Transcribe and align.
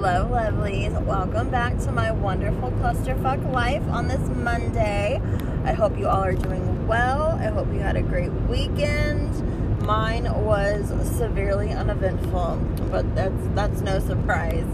Hello, 0.00 0.28
lovelies. 0.30 0.92
Welcome 1.06 1.50
back 1.50 1.76
to 1.78 1.90
my 1.90 2.12
wonderful 2.12 2.70
clusterfuck 2.70 3.52
life 3.52 3.82
on 3.88 4.06
this 4.06 4.20
Monday. 4.28 5.20
I 5.64 5.72
hope 5.72 5.98
you 5.98 6.06
all 6.06 6.22
are 6.22 6.34
doing 6.34 6.86
well. 6.86 7.36
I 7.40 7.46
hope 7.46 7.66
you 7.72 7.80
had 7.80 7.96
a 7.96 8.02
great 8.02 8.30
weekend. 8.48 9.82
Mine 9.82 10.32
was 10.44 10.86
severely 11.16 11.72
uneventful, 11.72 12.64
but 12.92 13.12
that's 13.16 13.48
that's 13.56 13.80
no 13.80 13.98
surprise. 13.98 14.68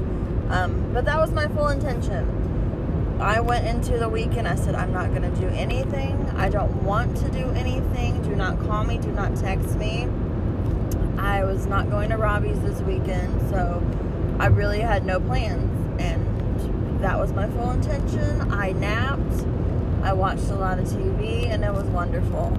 Um, 0.51 0.91
but 0.93 1.07
that 1.07 1.17
was 1.17 1.33
my 1.33 1.49
full 1.49 1.69
intention. 1.69 3.17
I 3.19 3.41
went 3.41 3.67
into 3.67 3.99
the 3.99 4.11
weekend. 4.11 4.47
I 4.47 4.57
said 4.57 4.75
I'm 4.75 4.93
not 4.93 5.09
going 5.15 5.23
to 5.23 5.41
do 5.41 5.49
anything. 5.57 6.21
I 6.37 6.51
don't 6.51 6.85
want 6.85 7.17
to 7.17 7.31
do 7.31 7.49
anything. 7.53 8.21
Do 8.25 8.37
not 8.37 8.61
call 8.61 8.85
me. 8.85 8.99
Do 8.99 9.11
not 9.11 9.35
text 9.37 9.75
me. 9.77 10.07
I 11.17 11.45
was 11.45 11.65
not 11.65 11.89
going 11.89 12.11
to 12.11 12.19
Robbie's 12.19 12.61
this 12.61 12.83
weekend, 12.83 13.41
so 13.49 13.83
I 14.39 14.47
really 14.47 14.81
had 14.81 15.05
no 15.07 15.21
plans, 15.21 16.01
and 16.01 17.01
that 17.03 17.19
was 17.19 17.33
my 17.33 17.49
full 17.51 17.71
intention. 17.71 18.53
I 18.53 18.73
napped, 18.73 19.47
I 20.03 20.13
watched 20.13 20.49
a 20.51 20.57
lot 20.57 20.79
of 20.79 20.87
TV, 20.87 21.47
and 21.47 21.65
it 21.65 21.73
was 21.73 21.85
wonderful. 21.85 22.51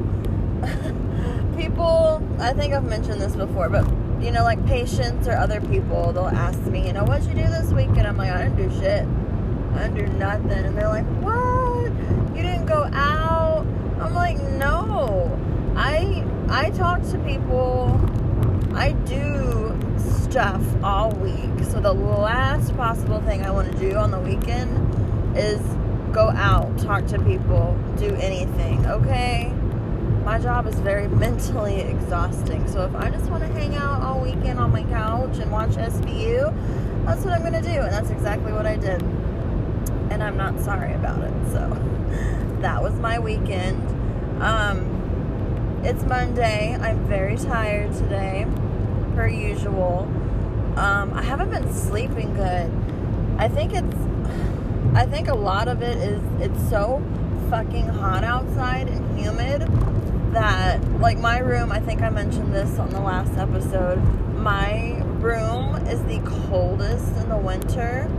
people, 1.58 2.24
I 2.40 2.54
think 2.54 2.74
I've 2.74 2.84
mentioned 2.84 3.22
this 3.22 3.36
before, 3.36 3.70
but 3.70 3.86
you 4.22 4.32
know, 4.32 4.44
like 4.44 4.66
patients 4.66 5.28
or 5.28 5.34
other 5.34 5.62
people, 5.62 6.12
they'll 6.14 6.28
ask 6.28 6.60
me, 6.62 6.88
you 6.88 6.94
know, 6.94 7.04
what'd 7.04 7.28
you 7.28 7.36
do 7.36 7.50
this 7.50 7.72
week? 7.72 7.90
And 7.90 8.08
I'm 8.08 8.18
like, 8.18 8.32
I 8.32 8.44
didn't 8.46 8.70
do 8.70 8.80
shit. 8.80 9.06
I 9.76 9.88
didn't 9.88 9.96
do 9.96 10.18
nothing. 10.18 10.52
And 10.52 10.78
they're 10.78 10.88
like, 10.88 11.06
what? 11.22 11.92
You 12.36 12.42
didn't 12.42 12.66
go 12.66 12.90
out? 12.94 13.66
I'm 14.00 14.14
like, 14.14 14.38
no. 14.42 15.40
I 15.76 16.26
I 16.50 16.70
talk 16.72 17.02
to 17.12 17.20
people. 17.20 18.00
I 18.74 18.94
do 19.06 19.35
stuff 20.36 20.84
all 20.84 21.12
week. 21.12 21.64
So 21.64 21.80
the 21.80 21.94
last 21.94 22.76
possible 22.76 23.22
thing 23.22 23.46
I 23.46 23.52
want 23.52 23.72
to 23.72 23.80
do 23.80 23.96
on 23.96 24.12
the 24.12 24.20
weekend 24.20 25.38
is 25.38 25.62
go 26.12 26.28
out, 26.28 26.78
talk 26.78 27.08
to 27.08 27.20
people, 27.20 27.80
do 27.96 28.14
anything, 28.16 28.86
okay? 28.86 29.50
My 30.26 30.38
job 30.38 30.68
is 30.68 30.76
very 30.76 31.08
mentally 31.26 31.80
exhausting. 31.80 32.68
So 32.68 32.84
if 32.84 32.94
I 32.96 33.12
just 33.12 33.32
want 33.32 33.44
to 33.44 33.54
hang 33.54 33.76
out 33.76 34.02
all 34.02 34.20
weekend 34.20 34.60
on 34.60 34.74
my 34.74 34.84
couch 34.84 35.38
and 35.38 35.50
watch 35.54 35.70
SVU, 35.70 37.06
that's 37.06 37.24
what 37.24 37.34
I'm 37.34 37.40
going 37.40 37.54
to 37.54 37.62
do. 37.62 37.80
And 37.80 37.94
that's 37.94 38.10
exactly 38.10 38.52
what 38.52 38.66
I 38.66 38.76
did. 38.76 39.02
And 40.12 40.22
I'm 40.22 40.36
not 40.36 40.60
sorry 40.60 40.96
about 40.96 41.24
it. 41.24 41.34
So 41.54 41.70
that 42.60 42.84
was 42.84 42.94
my 42.96 43.20
weekend. 43.20 43.82
Um, 44.44 45.82
it's 45.86 46.04
Monday. 46.04 46.76
I'm 46.78 47.08
very 47.08 47.38
tired 47.38 47.94
today, 47.94 48.46
per 49.16 49.30
usual. 49.30 50.12
Um, 50.78 51.14
I 51.14 51.22
haven't 51.22 51.52
been 51.52 51.74
sleeping 51.74 52.34
good. 52.34 52.72
I 53.38 53.48
think 53.48 53.74
it's, 53.74 53.96
I 54.94 55.06
think 55.06 55.30
a 55.30 55.36
lot 55.36 55.68
of 55.68 55.82
it 55.82 55.98
is 55.98 56.22
it's 56.42 56.70
so 56.70 57.02
fucking 57.50 57.88
hot 57.88 58.24
outside 58.24 58.88
and 58.90 59.18
humid 59.18 59.62
that, 60.34 60.84
like 61.00 61.18
my 61.18 61.40
room, 61.40 61.72
I 61.72 61.80
think 61.80 62.02
I 62.02 62.10
mentioned 62.10 62.54
this 62.54 62.78
on 62.78 62.90
the 62.90 63.00
last 63.00 63.38
episode. 63.38 63.98
My 64.36 65.02
room 65.20 65.76
is 65.88 66.02
the 66.04 66.20
coldest 66.50 67.16
in 67.18 67.30
the 67.30 67.38
winter 67.38 68.10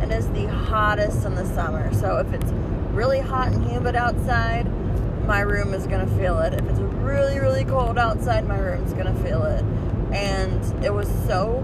and 0.00 0.12
is 0.12 0.28
the 0.30 0.46
hottest 0.46 1.24
in 1.24 1.36
the 1.36 1.44
summer. 1.46 1.94
So 1.94 2.16
if 2.18 2.32
it's 2.32 2.50
really 2.92 3.20
hot 3.20 3.52
and 3.52 3.64
humid 3.70 3.94
outside, 3.94 4.66
my 5.26 5.40
room 5.40 5.72
is 5.74 5.86
gonna 5.86 6.08
feel 6.18 6.40
it. 6.40 6.54
If 6.54 6.64
it's 6.68 6.80
really, 6.80 7.38
really 7.38 7.64
cold 7.64 7.98
outside, 7.98 8.48
my 8.48 8.58
room's 8.58 8.92
gonna 8.94 9.14
feel 9.22 9.44
it. 9.44 9.64
And 10.12 10.84
it 10.84 10.92
was 10.92 11.08
so 11.26 11.62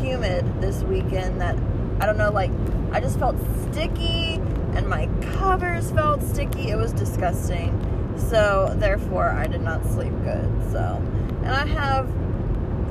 humid 0.00 0.60
this 0.60 0.82
weekend 0.82 1.40
that 1.40 1.56
I 2.00 2.06
don't 2.06 2.18
know, 2.18 2.30
like 2.30 2.50
I 2.92 3.00
just 3.00 3.18
felt 3.18 3.36
sticky 3.70 4.40
and 4.74 4.88
my 4.88 5.08
covers 5.34 5.90
felt 5.92 6.22
sticky. 6.22 6.70
It 6.70 6.76
was 6.76 6.92
disgusting. 6.92 7.72
So 8.16 8.74
therefore 8.76 9.30
I 9.30 9.46
did 9.46 9.60
not 9.60 9.84
sleep 9.86 10.12
good. 10.22 10.48
So 10.72 11.02
and 11.44 11.50
I 11.50 11.66
have 11.66 12.08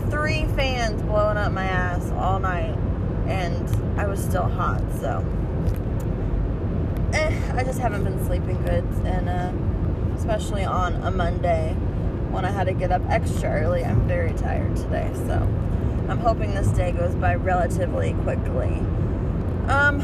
three 0.10 0.46
fans 0.56 1.02
blowing 1.02 1.38
up 1.38 1.52
my 1.52 1.64
ass 1.66 2.12
all 2.12 2.40
night 2.40 2.78
and 3.28 4.00
I 4.00 4.06
was 4.06 4.24
still 4.24 4.44
hot, 4.48 4.82
so 5.00 5.26
eh, 7.14 7.54
I 7.56 7.64
just 7.64 7.80
haven't 7.80 8.04
been 8.04 8.24
sleeping 8.26 8.62
good 8.64 8.84
and 9.06 9.30
uh, 9.30 9.52
especially 10.18 10.64
on 10.64 10.96
a 11.04 11.12
Monday 11.12 11.76
when 12.34 12.46
I 12.46 12.52
had 12.52 12.66
to 12.66 12.74
get 12.74 12.92
up 12.92 13.04
extra 13.10 13.50
early. 13.62 13.86
I'm 13.86 14.08
very 14.08 14.34
tired 14.34 14.76
today, 14.76 15.10
so 15.28 15.34
I'm 16.10 16.18
hoping 16.18 16.56
this 16.56 16.68
day 16.70 16.92
goes 16.92 17.14
by 17.16 17.36
relatively 17.36 18.14
quickly. 18.24 18.80
Um, 19.68 20.02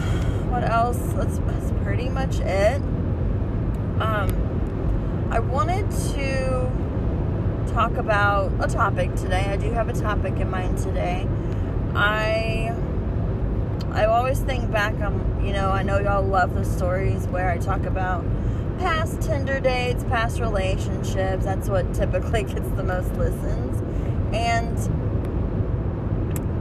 what 0.49 0.63
else? 0.63 0.99
That's, 1.13 1.39
that's 1.39 1.71
pretty 1.83 2.07
much 2.07 2.39
it. 2.39 2.81
Um, 3.99 5.27
I 5.31 5.39
wanted 5.39 5.89
to 6.13 6.71
talk 7.73 7.97
about 7.97 8.51
a 8.59 8.67
topic 8.67 9.15
today. 9.15 9.45
I 9.45 9.57
do 9.57 9.71
have 9.71 9.89
a 9.89 9.93
topic 9.93 10.37
in 10.37 10.49
mind 10.49 10.77
today. 10.77 11.27
I 11.95 12.73
I 13.91 14.05
always 14.05 14.39
think 14.39 14.71
back 14.71 14.93
um 15.01 15.41
you 15.43 15.53
know, 15.53 15.69
I 15.69 15.83
know 15.83 15.99
y'all 15.99 16.23
love 16.23 16.55
the 16.55 16.63
stories 16.63 17.25
where 17.27 17.49
I 17.49 17.57
talk 17.57 17.85
about 17.85 18.23
past 18.79 19.21
Tinder 19.21 19.59
dates, 19.59 20.03
past 20.05 20.39
relationships. 20.39 21.43
That's 21.43 21.69
what 21.69 21.93
typically 21.93 22.43
gets 22.53 22.69
the 22.71 22.83
most 22.83 23.13
listens. 23.13 23.77
And 24.33 24.77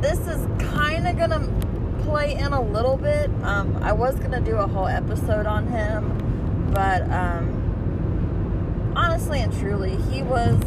this 0.02 0.18
is 0.20 0.46
kind 0.70 1.08
of 1.08 1.16
going 1.16 1.30
to 1.30 2.04
play 2.04 2.34
in 2.34 2.52
a 2.52 2.60
little 2.60 2.96
bit. 2.96 3.30
Um, 3.42 3.76
I 3.82 3.92
was 3.92 4.16
going 4.16 4.32
to 4.32 4.40
do 4.40 4.56
a 4.56 4.66
whole 4.66 4.88
episode 4.88 5.46
on 5.46 5.68
him, 5.68 6.70
but 6.72 7.02
um, 7.10 8.92
honestly 8.96 9.40
and 9.40 9.52
truly, 9.58 9.96
he 10.10 10.22
was 10.22 10.60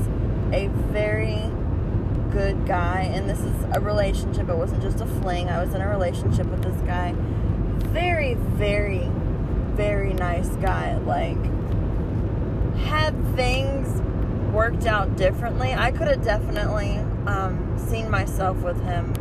a 0.53 0.68
very 0.91 1.50
good 2.31 2.66
guy. 2.66 3.09
And 3.13 3.29
this 3.29 3.39
is 3.39 3.56
a 3.73 3.79
relationship, 3.81 4.50
it 4.50 4.56
wasn't 4.56 4.81
just 4.81 5.01
a 5.01 5.06
fling. 5.06 5.50
I 5.50 5.63
was 5.63 5.73
in 5.73 5.81
a 5.81 5.89
relationship 5.89 6.47
with 6.47 6.63
this 6.63 6.79
guy. 6.81 7.13
Very, 7.91 8.35
very, 8.35 9.09
very 9.75 10.13
nice 10.13 10.49
guy. 10.57 10.97
Like, 10.97 11.37
had 12.85 13.15
things 13.35 14.01
worked 14.51 14.85
out 14.85 15.15
differently, 15.15 15.73
I 15.73 15.91
could 15.91 16.07
have 16.07 16.23
definitely 16.23 16.97
um, 17.25 17.77
seen 17.77 18.09
myself 18.09 18.57
with 18.57 18.81
him 18.83 19.13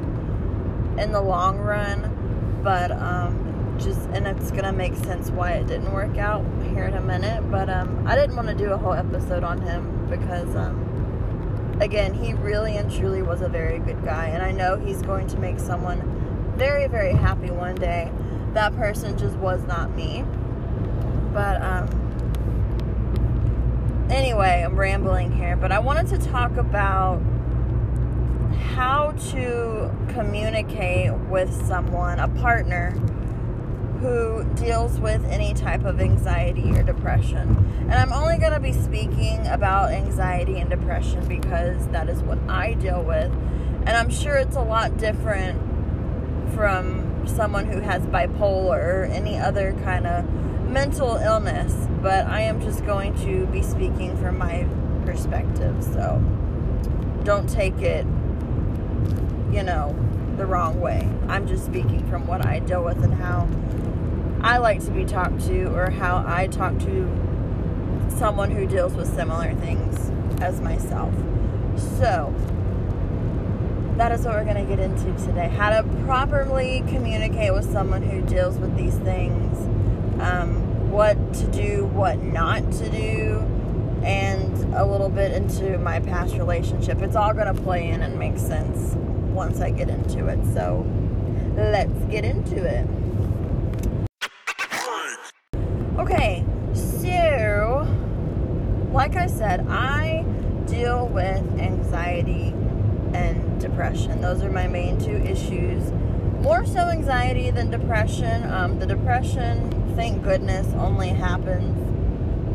in 0.98 1.12
the 1.12 1.20
long 1.20 1.58
run, 1.58 2.60
but 2.62 2.90
um, 2.90 3.76
just 3.78 4.00
and 4.10 4.26
it's 4.26 4.50
gonna 4.50 4.72
make 4.72 4.94
sense 4.94 5.30
why 5.30 5.52
it 5.52 5.66
didn't 5.66 5.92
work 5.92 6.18
out 6.18 6.44
here 6.70 6.84
in 6.84 6.94
a 6.94 7.00
minute. 7.00 7.48
But 7.50 7.70
um, 7.70 8.06
I 8.06 8.14
didn't 8.16 8.36
want 8.36 8.48
to 8.48 8.54
do 8.54 8.70
a 8.72 8.76
whole 8.76 8.92
episode 8.92 9.44
on 9.44 9.60
him 9.60 10.06
because 10.10 10.54
um, 10.56 11.78
again, 11.80 12.12
he 12.12 12.34
really 12.34 12.76
and 12.76 12.90
truly 12.92 13.22
was 13.22 13.40
a 13.40 13.48
very 13.48 13.78
good 13.78 14.04
guy, 14.04 14.26
and 14.26 14.42
I 14.42 14.52
know 14.52 14.76
he's 14.76 15.02
going 15.02 15.26
to 15.28 15.38
make 15.38 15.58
someone 15.58 16.54
very 16.56 16.88
very 16.88 17.12
happy 17.12 17.50
one 17.50 17.76
day. 17.76 18.10
That 18.54 18.74
person 18.76 19.16
just 19.16 19.36
was 19.36 19.62
not 19.64 19.94
me, 19.94 20.24
but 21.32 21.62
um, 21.62 21.88
anyway, 24.10 24.62
I'm 24.66 24.76
rambling 24.76 25.32
here, 25.32 25.56
but 25.56 25.72
I 25.72 25.78
wanted 25.78 26.08
to 26.08 26.18
talk 26.18 26.56
about 26.56 27.22
how 28.74 29.12
to 29.30 29.90
communicate 30.08 31.12
with 31.12 31.50
someone, 31.66 32.18
a 32.18 32.28
partner 32.28 32.90
who 34.00 34.44
deals 34.54 34.98
with 34.98 35.22
any 35.26 35.52
type 35.52 35.84
of 35.84 36.00
anxiety 36.00 36.72
or 36.72 36.82
depression. 36.82 37.70
And 37.82 37.94
I'm 37.94 38.12
only 38.12 38.38
going 38.38 38.52
to 38.52 38.60
be 38.60 38.72
speaking 38.72 39.46
about 39.46 39.90
anxiety 39.90 40.58
and 40.58 40.70
depression 40.70 41.26
because 41.28 41.86
that 41.88 42.08
is 42.08 42.22
what 42.22 42.38
I 42.48 42.74
deal 42.74 43.02
with. 43.02 43.30
And 43.86 43.90
I'm 43.90 44.10
sure 44.10 44.36
it's 44.36 44.56
a 44.56 44.62
lot 44.62 44.96
different 44.96 45.60
from 46.54 46.99
someone 47.26 47.66
who 47.66 47.80
has 47.80 48.02
bipolar 48.06 48.82
or 48.82 49.04
any 49.04 49.36
other 49.36 49.72
kind 49.84 50.06
of 50.06 50.28
mental 50.68 51.16
illness, 51.16 51.88
but 52.00 52.26
I 52.26 52.42
am 52.42 52.60
just 52.60 52.84
going 52.86 53.14
to 53.24 53.46
be 53.46 53.62
speaking 53.62 54.16
from 54.16 54.38
my 54.38 54.66
perspective. 55.04 55.82
So 55.82 56.22
don't 57.24 57.48
take 57.48 57.78
it, 57.82 58.06
you 59.52 59.62
know, 59.62 59.96
the 60.36 60.46
wrong 60.46 60.80
way. 60.80 61.08
I'm 61.28 61.46
just 61.46 61.66
speaking 61.66 62.08
from 62.08 62.26
what 62.26 62.46
I 62.46 62.60
deal 62.60 62.84
with 62.84 63.02
and 63.02 63.14
how 63.14 63.48
I 64.42 64.58
like 64.58 64.82
to 64.84 64.90
be 64.90 65.04
talked 65.04 65.40
to 65.46 65.66
or 65.74 65.90
how 65.90 66.24
I 66.26 66.46
talk 66.46 66.78
to 66.80 68.06
someone 68.16 68.50
who 68.50 68.66
deals 68.66 68.94
with 68.94 69.12
similar 69.14 69.54
things 69.54 70.10
as 70.40 70.60
myself. 70.60 71.12
So, 71.98 72.34
that 74.00 74.12
is 74.12 74.24
what 74.24 74.34
we're 74.34 74.44
going 74.44 74.56
to 74.56 74.64
get 74.64 74.78
into 74.78 75.12
today. 75.26 75.46
How 75.48 75.68
to 75.68 75.82
properly 76.06 76.82
communicate 76.88 77.52
with 77.52 77.70
someone 77.70 78.00
who 78.00 78.22
deals 78.22 78.56
with 78.56 78.74
these 78.74 78.94
things, 79.00 79.58
um, 80.22 80.90
what 80.90 81.34
to 81.34 81.46
do, 81.48 81.84
what 81.84 82.18
not 82.22 82.62
to 82.72 82.88
do, 82.88 83.40
and 84.02 84.74
a 84.74 84.86
little 84.86 85.10
bit 85.10 85.32
into 85.32 85.76
my 85.76 86.00
past 86.00 86.34
relationship. 86.36 87.02
It's 87.02 87.14
all 87.14 87.34
going 87.34 87.54
to 87.54 87.62
play 87.62 87.88
in 87.88 88.00
and 88.00 88.18
make 88.18 88.38
sense 88.38 88.94
once 89.34 89.60
I 89.60 89.68
get 89.68 89.90
into 89.90 90.28
it. 90.28 90.38
So, 90.54 90.86
let's 91.54 91.92
get 92.06 92.24
into 92.24 92.64
it. 92.64 92.86
Okay, 95.98 96.42
so 96.72 97.86
like 98.94 99.16
I 99.16 99.26
said, 99.26 99.66
I 99.68 100.22
deal 100.64 101.06
with 101.08 101.42
anxiety 101.60 102.54
and 103.12 103.60
depression. 103.80 104.20
Those 104.20 104.42
are 104.42 104.50
my 104.50 104.66
main 104.66 104.98
two 104.98 105.16
issues. 105.16 105.90
More 106.42 106.66
so 106.66 106.80
anxiety 106.80 107.50
than 107.50 107.70
depression. 107.70 108.44
Um, 108.52 108.78
the 108.78 108.84
depression, 108.84 109.94
thank 109.96 110.22
goodness, 110.22 110.66
only 110.74 111.08
happens 111.08 111.78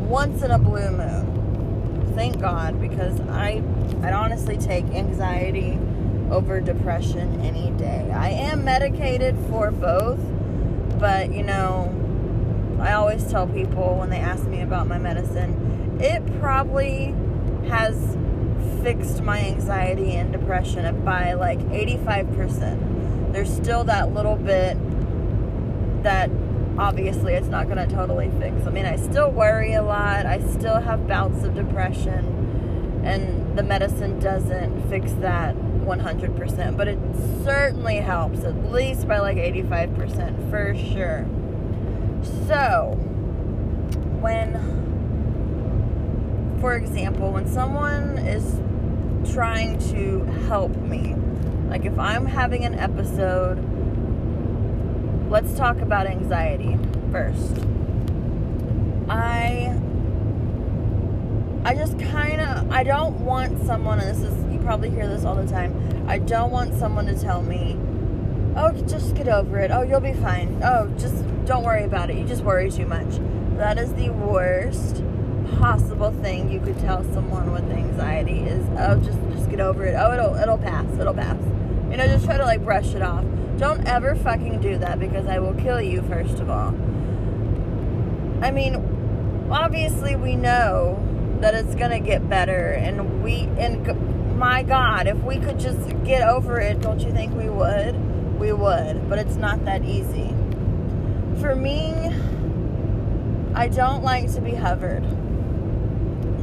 once 0.08 0.42
in 0.42 0.52
a 0.52 0.58
blue 0.58 0.92
moon. 0.92 2.12
Thank 2.14 2.40
God, 2.40 2.80
because 2.80 3.20
I, 3.22 3.60
I'd 4.04 4.12
honestly 4.12 4.56
take 4.56 4.84
anxiety 4.86 5.76
over 6.30 6.60
depression 6.60 7.40
any 7.40 7.72
day. 7.72 8.08
I 8.14 8.28
am 8.28 8.64
medicated 8.64 9.36
for 9.50 9.72
both, 9.72 10.20
but 11.00 11.32
you 11.32 11.42
know, 11.42 11.92
I 12.80 12.92
always 12.92 13.28
tell 13.28 13.48
people 13.48 13.96
when 13.96 14.10
they 14.10 14.20
ask 14.20 14.44
me 14.44 14.60
about 14.60 14.86
my 14.86 14.98
medicine, 14.98 15.98
it 16.00 16.22
probably 16.40 17.16
has 17.68 18.16
fixed 18.82 19.22
my 19.22 19.40
anxiety 19.40 20.12
and 20.12 20.32
depression 20.32 21.04
by 21.04 21.34
like 21.34 21.58
85%. 21.60 23.32
There's 23.32 23.52
still 23.52 23.84
that 23.84 24.12
little 24.12 24.36
bit 24.36 24.76
that 26.02 26.30
obviously 26.78 27.34
it's 27.34 27.48
not 27.48 27.66
going 27.68 27.88
to 27.88 27.94
totally 27.94 28.30
fix. 28.38 28.66
I 28.66 28.70
mean, 28.70 28.86
I 28.86 28.96
still 28.96 29.30
worry 29.30 29.74
a 29.74 29.82
lot. 29.82 30.26
I 30.26 30.40
still 30.40 30.80
have 30.80 31.06
bouts 31.06 31.44
of 31.44 31.54
depression 31.54 33.02
and 33.04 33.56
the 33.56 33.62
medicine 33.62 34.18
doesn't 34.18 34.88
fix 34.90 35.12
that 35.20 35.54
100%, 35.54 36.76
but 36.76 36.88
it 36.88 36.98
certainly 37.44 37.96
helps 37.96 38.40
at 38.40 38.72
least 38.72 39.06
by 39.06 39.18
like 39.18 39.36
85% 39.36 40.50
for 40.50 40.74
sure. 40.74 41.24
So, 42.48 42.96
when 44.20 44.75
for 46.60 46.74
example, 46.74 47.32
when 47.32 47.46
someone 47.46 48.18
is 48.18 48.60
trying 49.32 49.78
to 49.90 50.24
help 50.48 50.74
me, 50.76 51.14
like 51.68 51.84
if 51.84 51.98
I'm 51.98 52.26
having 52.26 52.64
an 52.64 52.74
episode, 52.74 53.58
let's 55.30 55.54
talk 55.54 55.80
about 55.80 56.06
anxiety 56.06 56.78
first. 57.12 57.64
I 59.08 59.78
I 61.64 61.74
just 61.74 61.98
kind 61.98 62.40
of 62.40 62.70
I 62.70 62.84
don't 62.84 63.20
want 63.20 63.64
someone 63.66 63.98
and 64.00 64.08
this 64.08 64.22
is 64.22 64.52
you 64.52 64.58
probably 64.60 64.90
hear 64.90 65.08
this 65.08 65.24
all 65.24 65.34
the 65.34 65.46
time. 65.46 66.04
I 66.08 66.18
don't 66.18 66.50
want 66.50 66.74
someone 66.74 67.06
to 67.06 67.18
tell 67.18 67.42
me, 67.42 67.76
"Oh, 68.56 68.72
just 68.86 69.14
get 69.14 69.28
over 69.28 69.58
it. 69.58 69.70
Oh, 69.70 69.82
you'll 69.82 70.00
be 70.00 70.12
fine. 70.12 70.60
Oh, 70.62 70.88
just 70.96 71.24
don't 71.44 71.64
worry 71.64 71.84
about 71.84 72.10
it. 72.10 72.16
You 72.16 72.24
just 72.24 72.42
worry 72.42 72.70
too 72.70 72.86
much." 72.86 73.18
That 73.56 73.78
is 73.78 73.92
the 73.94 74.10
worst 74.10 75.02
possible 75.58 76.12
thing 76.22 76.50
you 76.50 76.60
could 76.60 76.78
tell 76.78 77.04
someone 77.12 77.52
with 77.52 77.70
anxiety 77.70 78.40
is, 78.40 78.64
"Oh, 78.78 78.96
just 78.96 79.18
just 79.32 79.50
get 79.50 79.60
over 79.60 79.84
it. 79.84 79.94
Oh, 79.98 80.12
it'll 80.12 80.34
it'll 80.34 80.58
pass. 80.58 80.86
It'll 80.98 81.14
pass." 81.14 81.38
You 81.90 81.96
know, 81.96 82.06
just 82.06 82.24
try 82.24 82.36
to 82.36 82.44
like 82.44 82.64
brush 82.64 82.94
it 82.94 83.02
off. 83.02 83.24
Don't 83.58 83.86
ever 83.86 84.14
fucking 84.14 84.60
do 84.60 84.78
that 84.78 84.98
because 84.98 85.26
I 85.26 85.38
will 85.38 85.54
kill 85.54 85.80
you 85.80 86.02
first 86.02 86.40
of 86.40 86.50
all. 86.50 86.74
I 88.42 88.50
mean, 88.50 88.76
obviously 89.50 90.16
we 90.16 90.36
know 90.36 91.02
that 91.40 91.54
it's 91.54 91.74
gonna 91.74 92.00
get 92.00 92.28
better 92.28 92.70
and 92.72 93.22
we 93.22 93.48
and 93.58 94.38
my 94.38 94.62
god 94.62 95.06
if 95.06 95.16
we 95.22 95.36
could 95.38 95.58
just 95.58 95.88
get 96.04 96.26
over 96.28 96.58
it 96.60 96.80
don't 96.80 97.00
you 97.00 97.12
think 97.12 97.34
we 97.36 97.48
would 97.48 97.94
we 98.38 98.52
would 98.52 99.08
but 99.08 99.18
it's 99.18 99.36
not 99.36 99.64
that 99.64 99.84
easy 99.84 100.34
for 101.40 101.54
me 101.54 101.92
i 103.54 103.68
don't 103.68 104.02
like 104.02 104.32
to 104.32 104.40
be 104.40 104.52
hovered 104.54 105.04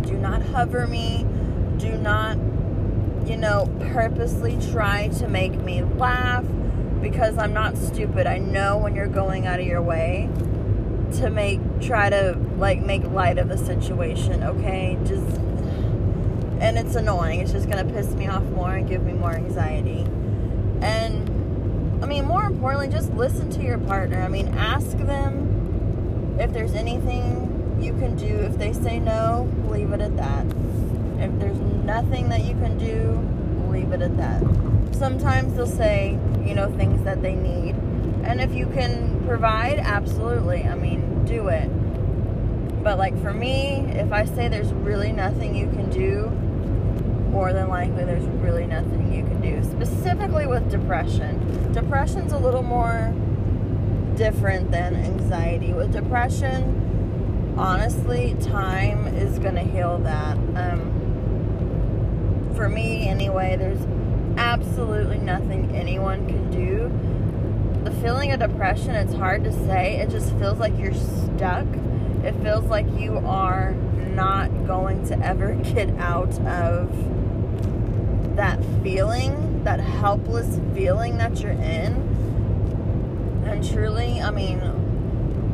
do 0.03 0.13
not 0.17 0.41
hover 0.41 0.87
me 0.87 1.25
do 1.77 1.97
not 1.97 2.37
you 3.25 3.37
know 3.37 3.69
purposely 3.91 4.57
try 4.71 5.07
to 5.07 5.27
make 5.27 5.53
me 5.53 5.81
laugh 5.81 6.45
because 7.01 7.37
i'm 7.37 7.53
not 7.53 7.77
stupid 7.77 8.27
i 8.27 8.37
know 8.37 8.77
when 8.77 8.95
you're 8.95 9.07
going 9.07 9.47
out 9.47 9.59
of 9.59 9.65
your 9.65 9.81
way 9.81 10.29
to 11.13 11.29
make 11.29 11.59
try 11.79 12.09
to 12.09 12.37
like 12.57 12.81
make 12.81 13.03
light 13.03 13.37
of 13.37 13.49
the 13.49 13.57
situation, 13.57 14.43
okay? 14.43 14.97
Just 15.05 15.37
and 16.59 16.77
it's 16.77 16.95
annoying. 16.95 17.41
It's 17.41 17.51
just 17.51 17.69
gonna 17.69 17.85
piss 17.85 18.13
me 18.13 18.27
off 18.27 18.43
more 18.43 18.75
and 18.75 18.87
give 18.87 19.03
me 19.03 19.13
more 19.13 19.33
anxiety. 19.33 20.05
And 20.81 22.03
I 22.03 22.07
mean, 22.07 22.25
more 22.25 22.43
importantly, 22.45 22.89
just 22.89 23.13
listen 23.13 23.49
to 23.51 23.63
your 23.63 23.77
partner. 23.77 24.21
I 24.21 24.27
mean, 24.27 24.47
ask 24.49 24.97
them 24.97 26.37
if 26.39 26.51
there's 26.51 26.73
anything 26.73 27.49
you 27.83 27.93
can 27.93 28.15
do. 28.15 28.39
If 28.39 28.57
they 28.57 28.73
say 28.73 28.99
no, 28.99 29.51
leave 29.67 29.91
it 29.91 30.01
at 30.01 30.15
that. 30.17 30.45
If 31.19 31.39
there's 31.39 31.59
nothing 31.85 32.29
that 32.29 32.43
you 32.43 32.53
can 32.55 32.77
do, 32.77 33.19
leave 33.69 33.91
it 33.91 34.01
at 34.01 34.15
that. 34.17 34.41
Sometimes 34.95 35.55
they'll 35.55 35.67
say, 35.67 36.17
you 36.45 36.55
know, 36.55 36.71
things 36.77 37.03
that 37.03 37.21
they 37.21 37.35
need. 37.35 37.75
And 38.23 38.39
if 38.39 38.53
you 38.53 38.67
can 38.67 39.23
provide, 39.27 39.79
absolutely. 39.79 40.63
I 40.63 40.75
mean, 40.75 41.25
do 41.25 41.49
it. 41.49 41.67
But 42.83 42.97
like 42.97 43.19
for 43.21 43.33
me, 43.33 43.85
if 43.91 44.11
I 44.11 44.25
say 44.25 44.47
there's 44.47 44.71
really 44.73 45.11
nothing 45.11 45.55
you 45.55 45.67
can 45.67 45.89
do, 45.89 46.29
more 47.31 47.51
than 47.51 47.67
likely 47.67 48.05
there's 48.05 48.25
really 48.25 48.67
nothing 48.67 49.13
you 49.13 49.23
can 49.23 49.41
do. 49.41 49.63
Specifically 49.63 50.45
with 50.45 50.69
depression. 50.69 51.71
Depression's 51.73 52.31
a 52.31 52.37
little 52.37 52.61
more 52.63 53.13
different 54.15 54.71
than 54.71 54.95
anxiety. 54.95 55.73
With 55.73 55.91
depression, 55.91 56.82
honestly, 57.57 58.35
time 58.41 59.07
is 59.07 59.39
going 59.39 59.55
to 59.55 59.63
heal 59.63 59.99
that. 59.99 60.37
Um, 60.55 62.51
for 62.55 62.69
me, 62.69 63.07
anyway, 63.07 63.55
there's 63.57 63.85
absolutely 64.37 65.17
nothing 65.19 65.75
anyone 65.75 66.27
can 66.27 66.51
do. 66.51 66.91
The 67.83 67.91
feeling 68.01 68.31
of 68.31 68.39
depression, 68.39 68.91
it's 68.91 69.13
hard 69.13 69.43
to 69.43 69.51
say. 69.51 69.97
It 69.97 70.09
just 70.09 70.31
feels 70.37 70.59
like 70.59 70.77
you're 70.77 70.93
stuck 70.93 71.67
it 72.23 72.33
feels 72.41 72.63
like 72.65 72.85
you 72.97 73.17
are 73.17 73.73
not 73.73 74.47
going 74.65 75.05
to 75.07 75.19
ever 75.19 75.53
get 75.75 75.89
out 75.97 76.39
of 76.45 76.89
that 78.37 78.63
feeling, 78.81 79.63
that 79.65 79.81
helpless 79.81 80.59
feeling 80.73 81.17
that 81.17 81.41
you're 81.41 81.51
in. 81.51 82.11
And 83.45 83.69
truly, 83.69 84.21
I 84.21 84.31
mean, 84.31 84.59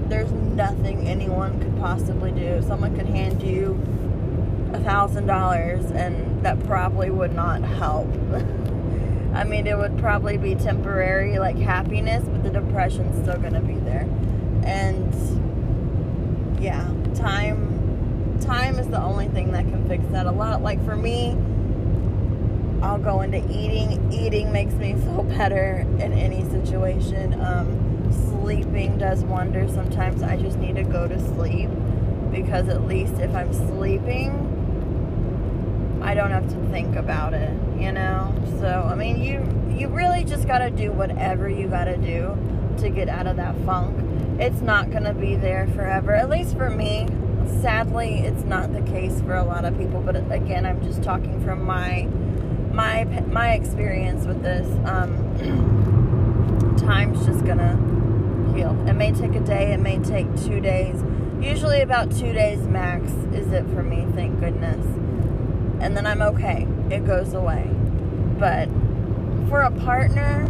there's 0.10 0.32
nothing 0.32 1.08
anyone 1.08 1.60
could 1.60 1.78
possibly 1.78 2.32
do. 2.32 2.62
Someone 2.62 2.96
could 2.96 3.06
hand 3.06 3.42
you 3.44 3.80
a 4.74 4.80
thousand 4.80 5.28
dollars 5.28 5.86
and 5.92 6.44
that 6.44 6.62
probably 6.66 7.10
would 7.10 7.34
not 7.34 7.62
help. 7.62 8.08
I 9.34 9.44
mean, 9.44 9.68
it 9.68 9.78
would 9.78 9.98
probably 10.00 10.38
be 10.38 10.56
temporary, 10.56 11.38
like 11.38 11.58
happiness, 11.58 12.26
but 12.28 12.44
the 12.44 12.50
depression's 12.50 13.22
still 13.22 13.38
gonna 13.38 13.62
be 13.62 13.76
there. 13.76 14.08
And 14.64 15.14
yeah, 16.62 16.92
time 17.16 18.40
time 18.42 18.80
is 18.80 18.88
the 18.88 19.02
only 19.02 19.28
thing 19.28 19.52
that 19.52 19.66
can 19.66 19.88
fix 19.88 20.04
that. 20.08 20.26
A 20.26 20.32
lot 20.32 20.62
like 20.64 20.84
for 20.84 20.96
me, 20.96 21.38
I'll 22.82 22.98
go 22.98 23.22
into 23.22 23.38
eating. 23.52 24.12
Eating 24.12 24.52
makes 24.52 24.74
me 24.74 24.94
feel 25.04 25.24
better 25.24 25.86
in 26.00 26.12
any 26.14 26.44
situation. 26.50 27.40
Um, 27.40 27.79
sleeping 28.12 28.98
does 28.98 29.24
wonders. 29.24 29.74
Sometimes 29.74 30.24
I 30.24 30.38
just 30.38 30.58
need 30.58 30.76
to 30.76 30.84
go 30.84 31.08
to 31.08 31.20
sleep 31.34 31.70
because 32.32 32.68
at 32.68 32.86
least 32.88 33.14
if 33.16 33.34
I'm 33.34 33.54
sleeping, 33.54 34.46
I 36.02 36.14
don't 36.14 36.32
have 36.32 36.48
to 36.50 36.70
think 36.70 36.96
about 36.96 37.34
it, 37.34 37.54
you 37.78 37.92
know? 37.92 38.34
So, 38.60 38.88
I 38.90 38.96
mean, 38.96 39.22
you 39.22 39.46
you 39.78 39.88
really 39.88 40.24
just 40.24 40.48
got 40.48 40.60
to 40.60 40.70
do 40.70 40.92
whatever 40.92 41.50
you 41.50 41.68
got 41.68 41.86
to 41.86 41.98
do 41.98 42.38
to 42.80 42.90
get 42.90 43.08
out 43.10 43.28
of 43.28 43.38
that 43.38 43.56
funk 43.66 43.98
it's 44.40 44.62
not 44.62 44.90
going 44.90 45.04
to 45.04 45.14
be 45.14 45.36
there 45.36 45.68
forever. 45.76 46.16
At 46.16 46.30
least 46.30 46.56
for 46.56 46.70
me. 46.70 47.08
Sadly, 47.62 48.20
it's 48.20 48.44
not 48.44 48.72
the 48.72 48.82
case 48.82 49.22
for 49.22 49.36
a 49.36 49.44
lot 49.44 49.66
of 49.66 49.78
people. 49.78 50.02
But 50.02 50.16
again, 50.32 50.66
I'm 50.66 50.82
just 50.84 51.04
talking 51.04 51.44
from 51.44 51.64
my 51.64 52.08
my 52.72 53.04
my 53.28 53.54
experience 53.54 54.26
with 54.26 54.42
this. 54.44 54.68
Um, 54.88 56.76
time's 56.80 57.26
just 57.26 57.44
gonna 57.46 57.76
It 58.58 58.94
may 58.94 59.12
take 59.12 59.36
a 59.36 59.40
day. 59.40 59.74
It 59.74 59.80
may 59.80 60.00
take 60.00 60.28
two 60.44 60.60
days. 60.60 61.04
Usually, 61.42 61.82
about 61.82 62.12
two 62.12 62.34
days 62.34 62.60
max 62.68 63.12
is 63.34 63.52
it 63.52 63.66
for 63.70 63.84
me. 63.84 64.06
Thank 64.14 64.40
goodness. 64.40 64.86
And 65.82 65.96
then 65.96 66.06
I'm 66.06 66.22
okay. 66.22 66.68
It 66.90 67.06
goes 67.06 67.34
away. 67.34 67.70
But 68.38 68.68
for 69.50 69.62
a 69.62 69.72
partner, 69.72 70.48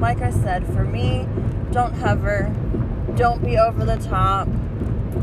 like 0.00 0.20
I 0.20 0.30
said, 0.30 0.66
for 0.66 0.84
me, 0.84 1.26
don't 1.72 1.94
hover 1.94 2.54
don't 3.18 3.44
be 3.44 3.58
over 3.58 3.84
the 3.84 3.96
top. 3.96 4.48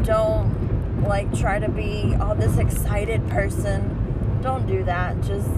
Don't 0.04 1.04
like 1.04 1.34
try 1.38 1.60
to 1.60 1.70
be 1.70 2.14
all 2.20 2.36
this 2.36 2.58
excited 2.58 3.26
person. 3.30 4.40
Don't 4.42 4.68
do 4.68 4.84
that. 4.84 5.22
Just 5.22 5.50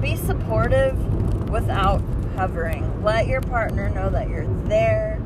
be 0.00 0.14
supportive 0.14 1.48
without 1.48 2.02
hovering. 2.36 3.02
Let 3.02 3.28
your 3.28 3.40
partner 3.40 3.88
know 3.88 4.10
that 4.10 4.28
you're 4.28 4.46
there, 4.64 5.19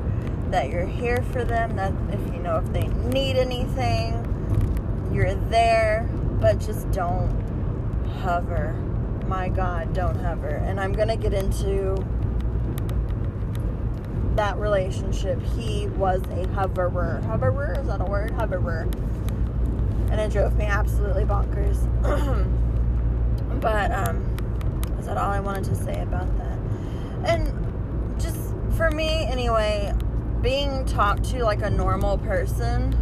that 0.54 0.70
you're 0.70 0.86
here 0.86 1.20
for 1.32 1.42
them, 1.42 1.74
that 1.74 1.92
if 2.12 2.32
you 2.32 2.38
know 2.38 2.58
if 2.58 2.72
they 2.72 2.86
need 3.10 3.34
anything, 3.34 5.10
you're 5.12 5.34
there, 5.34 6.08
but 6.40 6.60
just 6.60 6.88
don't 6.92 7.28
hover. 8.22 8.72
My 9.26 9.48
God, 9.48 9.92
don't 9.92 10.14
hover. 10.14 10.46
And 10.46 10.78
I'm 10.78 10.92
going 10.92 11.08
to 11.08 11.16
get 11.16 11.34
into 11.34 11.96
that 14.36 14.56
relationship. 14.56 15.42
He 15.56 15.88
was 15.88 16.22
a 16.30 16.46
hoverer. 16.52 17.20
Hoverer? 17.26 17.76
Is 17.80 17.88
that 17.88 18.00
a 18.00 18.04
word? 18.04 18.30
Hoverer. 18.30 18.82
And 20.12 20.20
it 20.20 20.30
drove 20.30 20.56
me 20.56 20.66
absolutely 20.66 21.24
bonkers. 21.24 21.82
but, 23.60 23.90
um, 23.90 24.22
is 25.00 25.06
that 25.06 25.16
all 25.16 25.32
I 25.32 25.40
wanted 25.40 25.64
to 25.64 25.74
say 25.74 26.00
about 26.00 26.28
that? 26.38 26.58
And 27.24 28.20
just 28.20 28.38
for 28.76 28.92
me, 28.92 29.26
anyway, 29.26 29.92
being 30.44 30.84
talked 30.84 31.24
to 31.24 31.42
like 31.42 31.62
a 31.62 31.70
normal 31.70 32.18
person 32.18 32.92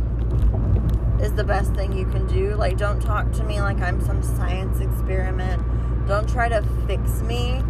is 1.21 1.33
the 1.33 1.43
best 1.43 1.75
thing 1.75 1.93
you 1.93 2.07
can 2.07 2.25
do. 2.29 2.55
Like, 2.55 2.79
don't 2.79 3.01
talk 3.01 3.33
to 3.33 3.43
me 3.43 3.61
like 3.61 3.81
I'm 3.81 4.01
some 4.01 4.23
science 4.23 4.79
experiment. 4.79 5.61
Don't 6.07 6.29
try 6.29 6.49
to 6.49 6.63
fix 6.87 7.21
me. 7.23 7.61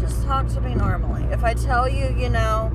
Just 0.00 0.24
talk 0.24 0.48
to 0.48 0.60
me 0.60 0.74
normally. 0.74 1.22
If 1.32 1.44
I 1.44 1.54
tell 1.54 1.88
you, 1.88 2.12
you 2.18 2.30
know, 2.30 2.72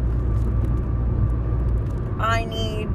I 2.18 2.46
need, 2.46 2.90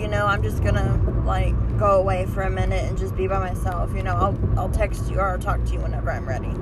you 0.00 0.08
know, 0.08 0.26
I'm 0.26 0.42
just 0.42 0.64
gonna 0.64 1.00
like 1.24 1.54
go 1.78 2.00
away 2.00 2.26
for 2.26 2.42
a 2.42 2.50
minute 2.50 2.84
and 2.88 2.98
just 2.98 3.14
be 3.16 3.28
by 3.28 3.38
myself. 3.38 3.94
You 3.94 4.02
know, 4.02 4.14
I'll 4.14 4.58
I'll 4.58 4.70
text 4.70 5.08
you 5.08 5.20
or 5.20 5.30
I'll 5.30 5.38
talk 5.38 5.64
to 5.64 5.72
you 5.72 5.78
whenever 5.78 6.10
I'm 6.10 6.26
ready. 6.26 6.52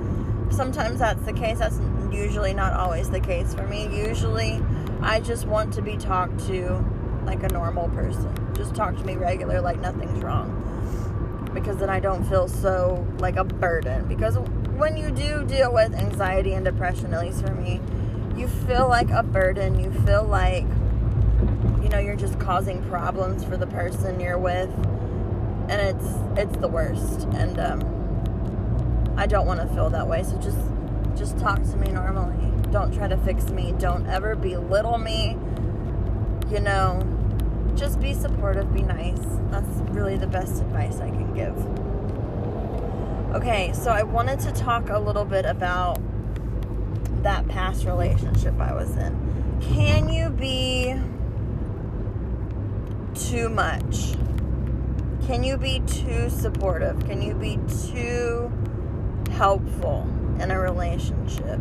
Sometimes 0.51 0.99
that's 0.99 1.21
the 1.23 1.33
case. 1.33 1.59
That's 1.59 1.79
usually 2.11 2.53
not 2.53 2.73
always 2.73 3.09
the 3.09 3.19
case 3.19 3.53
for 3.53 3.67
me. 3.67 3.87
Usually, 3.95 4.61
I 5.01 5.19
just 5.19 5.45
want 5.45 5.73
to 5.73 5.81
be 5.81 5.97
talked 5.97 6.39
to 6.47 6.83
like 7.25 7.43
a 7.43 7.49
normal 7.49 7.89
person. 7.89 8.33
Just 8.55 8.75
talk 8.75 8.95
to 8.97 9.03
me 9.03 9.15
regular, 9.15 9.61
like 9.61 9.79
nothing's 9.79 10.23
wrong. 10.23 10.61
Because 11.53 11.77
then 11.77 11.89
I 11.89 11.99
don't 11.99 12.23
feel 12.25 12.47
so 12.47 13.05
like 13.19 13.35
a 13.35 13.43
burden. 13.43 14.07
Because 14.07 14.37
when 14.77 14.97
you 14.97 15.11
do 15.11 15.45
deal 15.45 15.73
with 15.73 15.93
anxiety 15.93 16.53
and 16.53 16.65
depression, 16.65 17.13
at 17.13 17.21
least 17.21 17.45
for 17.45 17.53
me, 17.53 17.81
you 18.35 18.47
feel 18.47 18.87
like 18.87 19.09
a 19.09 19.23
burden. 19.23 19.79
You 19.79 19.91
feel 20.05 20.23
like, 20.23 20.65
you 21.81 21.89
know, 21.89 21.99
you're 21.99 22.15
just 22.15 22.39
causing 22.39 22.83
problems 22.89 23.43
for 23.43 23.57
the 23.57 23.67
person 23.67 24.19
you're 24.19 24.37
with. 24.37 24.69
And 25.69 25.81
it's 25.81 26.05
it's 26.39 26.57
the 26.57 26.67
worst. 26.67 27.23
And 27.33 27.59
um, 27.59 27.94
I 29.17 29.27
don't 29.27 29.45
want 29.45 29.61
to 29.61 29.67
feel 29.73 29.89
that 29.89 30.07
way. 30.07 30.23
So 30.23 30.37
just 30.37 30.57
just 31.15 31.39
talk 31.39 31.61
to 31.61 31.77
me 31.77 31.91
normally. 31.91 32.51
Don't 32.71 32.93
try 32.93 33.07
to 33.07 33.17
fix 33.17 33.49
me. 33.49 33.73
Don't 33.79 34.05
ever 34.07 34.35
belittle 34.35 34.97
me. 34.97 35.37
You 36.49 36.59
know, 36.59 37.01
just 37.75 37.99
be 37.99 38.13
supportive, 38.13 38.73
be 38.73 38.81
nice. 38.81 39.19
That's 39.49 39.79
really 39.91 40.17
the 40.17 40.27
best 40.27 40.61
advice 40.61 40.99
I 40.99 41.09
can 41.09 41.33
give. 41.33 41.55
Okay, 43.35 43.73
so 43.73 43.91
I 43.91 44.03
wanted 44.03 44.39
to 44.41 44.51
talk 44.51 44.89
a 44.89 44.99
little 44.99 45.25
bit 45.25 45.45
about 45.45 45.99
that 47.23 47.47
past 47.47 47.85
relationship 47.85 48.59
I 48.59 48.73
was 48.73 48.95
in. 48.97 49.59
Can 49.61 50.09
you 50.09 50.29
be 50.29 50.95
too 53.13 53.49
much? 53.49 54.13
Can 55.25 55.43
you 55.43 55.57
be 55.57 55.81
too 55.87 56.29
supportive? 56.29 57.03
Can 57.05 57.21
you 57.21 57.33
be 57.33 57.57
too 57.91 58.51
helpful 59.37 60.07
in 60.39 60.51
a 60.51 60.59
relationship? 60.59 61.59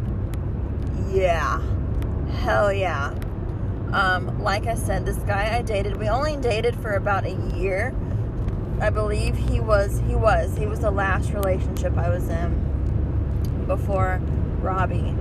Yeah. 1.11 1.61
Hell 2.41 2.73
yeah. 2.73 3.15
Um, 3.93 4.43
like 4.43 4.67
I 4.67 4.75
said, 4.75 5.07
this 5.07 5.19
guy 5.19 5.57
I 5.57 5.63
dated, 5.63 5.97
we 5.97 6.09
only 6.09 6.37
dated 6.37 6.77
for 6.77 6.95
about 6.95 7.25
a 7.25 7.35
year. 7.57 7.95
I 8.81 8.91
believe 8.91 9.37
he 9.37 9.61
was, 9.61 10.01
he 10.01 10.15
was, 10.15 10.57
he 10.57 10.67
was 10.67 10.81
the 10.81 10.91
last 10.91 11.31
relationship 11.33 11.97
I 11.97 12.09
was 12.09 12.29
in 12.29 13.65
before 13.67 14.21
Robbie. 14.61 15.15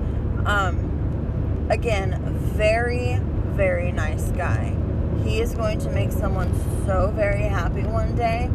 Um, 0.45 1.67
again, 1.69 2.19
very, 2.55 3.19
very 3.21 3.91
nice 3.91 4.31
guy. 4.31 4.75
He 5.23 5.39
is 5.39 5.53
going 5.53 5.79
to 5.79 5.91
make 5.91 6.11
someone 6.11 6.51
so 6.85 7.11
very 7.15 7.43
happy 7.43 7.83
one 7.83 8.15
day. 8.15 8.49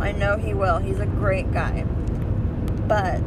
I 0.00 0.12
know 0.12 0.36
he 0.36 0.54
will. 0.54 0.78
He's 0.78 0.98
a 0.98 1.06
great 1.06 1.52
guy. 1.52 1.86
But 2.86 3.22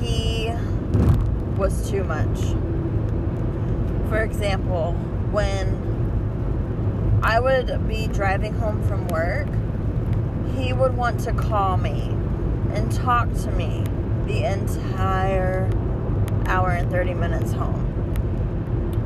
he 0.00 0.52
was 1.56 1.90
too 1.90 2.04
much 2.04 2.38
for 4.14 4.22
example, 4.22 4.92
when 5.32 7.20
I 7.24 7.40
would 7.40 7.88
be 7.88 8.06
driving 8.06 8.54
home 8.54 8.80
from 8.86 9.08
work, 9.08 9.48
he 10.54 10.72
would 10.72 10.96
want 10.96 11.18
to 11.22 11.32
call 11.32 11.76
me 11.76 12.10
and 12.72 12.92
talk 12.92 13.32
to 13.42 13.50
me 13.50 13.82
the 14.26 14.44
entire 14.44 15.68
hour 16.46 16.70
and 16.70 16.88
30 16.92 17.14
minutes 17.14 17.50
home. 17.50 17.82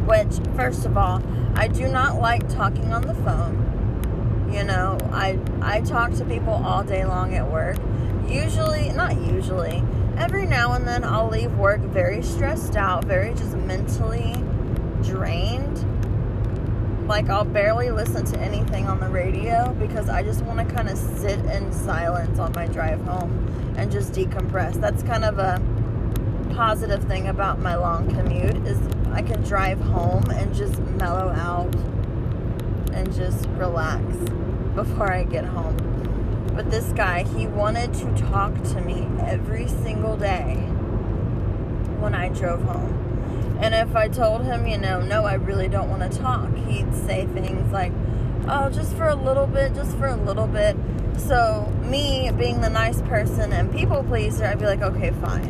Which, 0.06 0.40
first 0.54 0.84
of 0.84 0.98
all, 0.98 1.22
I 1.54 1.68
do 1.68 1.88
not 1.88 2.20
like 2.20 2.46
talking 2.50 2.92
on 2.92 3.00
the 3.00 3.14
phone. 3.14 3.64
You 4.52 4.64
know, 4.64 4.98
I 5.10 5.38
I 5.62 5.80
talk 5.80 6.12
to 6.16 6.24
people 6.26 6.52
all 6.52 6.84
day 6.84 7.06
long 7.06 7.34
at 7.34 7.50
work. 7.50 7.78
Usually, 8.28 8.90
not 8.90 9.16
usually, 9.16 9.82
every 10.18 10.46
now 10.46 10.72
and 10.72 10.86
then 10.86 11.02
I'll 11.02 11.28
leave 11.28 11.52
work 11.54 11.80
very 11.80 12.22
stressed 12.22 12.76
out, 12.76 13.04
very 13.04 13.32
just 13.34 13.56
mentally 13.56 14.34
drained. 15.02 15.84
Like, 17.08 17.30
I'll 17.30 17.44
barely 17.44 17.90
listen 17.90 18.26
to 18.26 18.38
anything 18.38 18.86
on 18.86 19.00
the 19.00 19.08
radio 19.08 19.72
because 19.78 20.10
I 20.10 20.22
just 20.22 20.42
want 20.44 20.58
to 20.58 20.74
kind 20.74 20.90
of 20.90 20.98
sit 20.98 21.38
in 21.46 21.72
silence 21.72 22.38
on 22.38 22.52
my 22.52 22.66
drive 22.66 23.00
home 23.02 23.74
and 23.78 23.90
just 23.90 24.12
decompress. 24.12 24.74
That's 24.74 25.02
kind 25.02 25.24
of 25.24 25.38
a 25.38 25.58
positive 26.54 27.04
thing 27.04 27.28
about 27.28 27.60
my 27.60 27.76
long 27.76 28.08
commute 28.14 28.56
is 28.66 28.78
I 29.10 29.22
can 29.22 29.42
drive 29.42 29.80
home 29.80 30.24
and 30.30 30.54
just 30.54 30.78
mellow 30.80 31.30
out 31.30 31.74
and 32.92 33.10
just 33.14 33.46
relax 33.50 34.02
before 34.74 35.10
I 35.10 35.24
get 35.24 35.44
home. 35.46 35.76
But 36.58 36.72
this 36.72 36.86
guy, 36.86 37.22
he 37.22 37.46
wanted 37.46 37.94
to 37.94 38.12
talk 38.16 38.52
to 38.52 38.80
me 38.80 39.06
every 39.20 39.68
single 39.68 40.16
day 40.16 40.56
when 42.00 42.16
I 42.16 42.30
drove 42.30 42.62
home. 42.62 43.56
And 43.60 43.76
if 43.76 43.94
I 43.94 44.08
told 44.08 44.42
him, 44.42 44.66
you 44.66 44.76
know, 44.76 45.00
no, 45.00 45.24
I 45.24 45.34
really 45.34 45.68
don't 45.68 45.88
want 45.88 46.12
to 46.12 46.18
talk, 46.18 46.52
he'd 46.66 46.92
say 46.96 47.26
things 47.26 47.72
like, 47.72 47.92
oh, 48.48 48.70
just 48.70 48.96
for 48.96 49.06
a 49.06 49.14
little 49.14 49.46
bit, 49.46 49.72
just 49.76 49.96
for 49.98 50.08
a 50.08 50.16
little 50.16 50.48
bit. 50.48 50.76
So, 51.16 51.72
me 51.84 52.32
being 52.36 52.60
the 52.60 52.70
nice 52.70 53.02
person 53.02 53.52
and 53.52 53.72
people 53.72 54.02
pleaser, 54.02 54.46
I'd 54.46 54.58
be 54.58 54.66
like, 54.66 54.82
okay, 54.82 55.12
fine. 55.12 55.44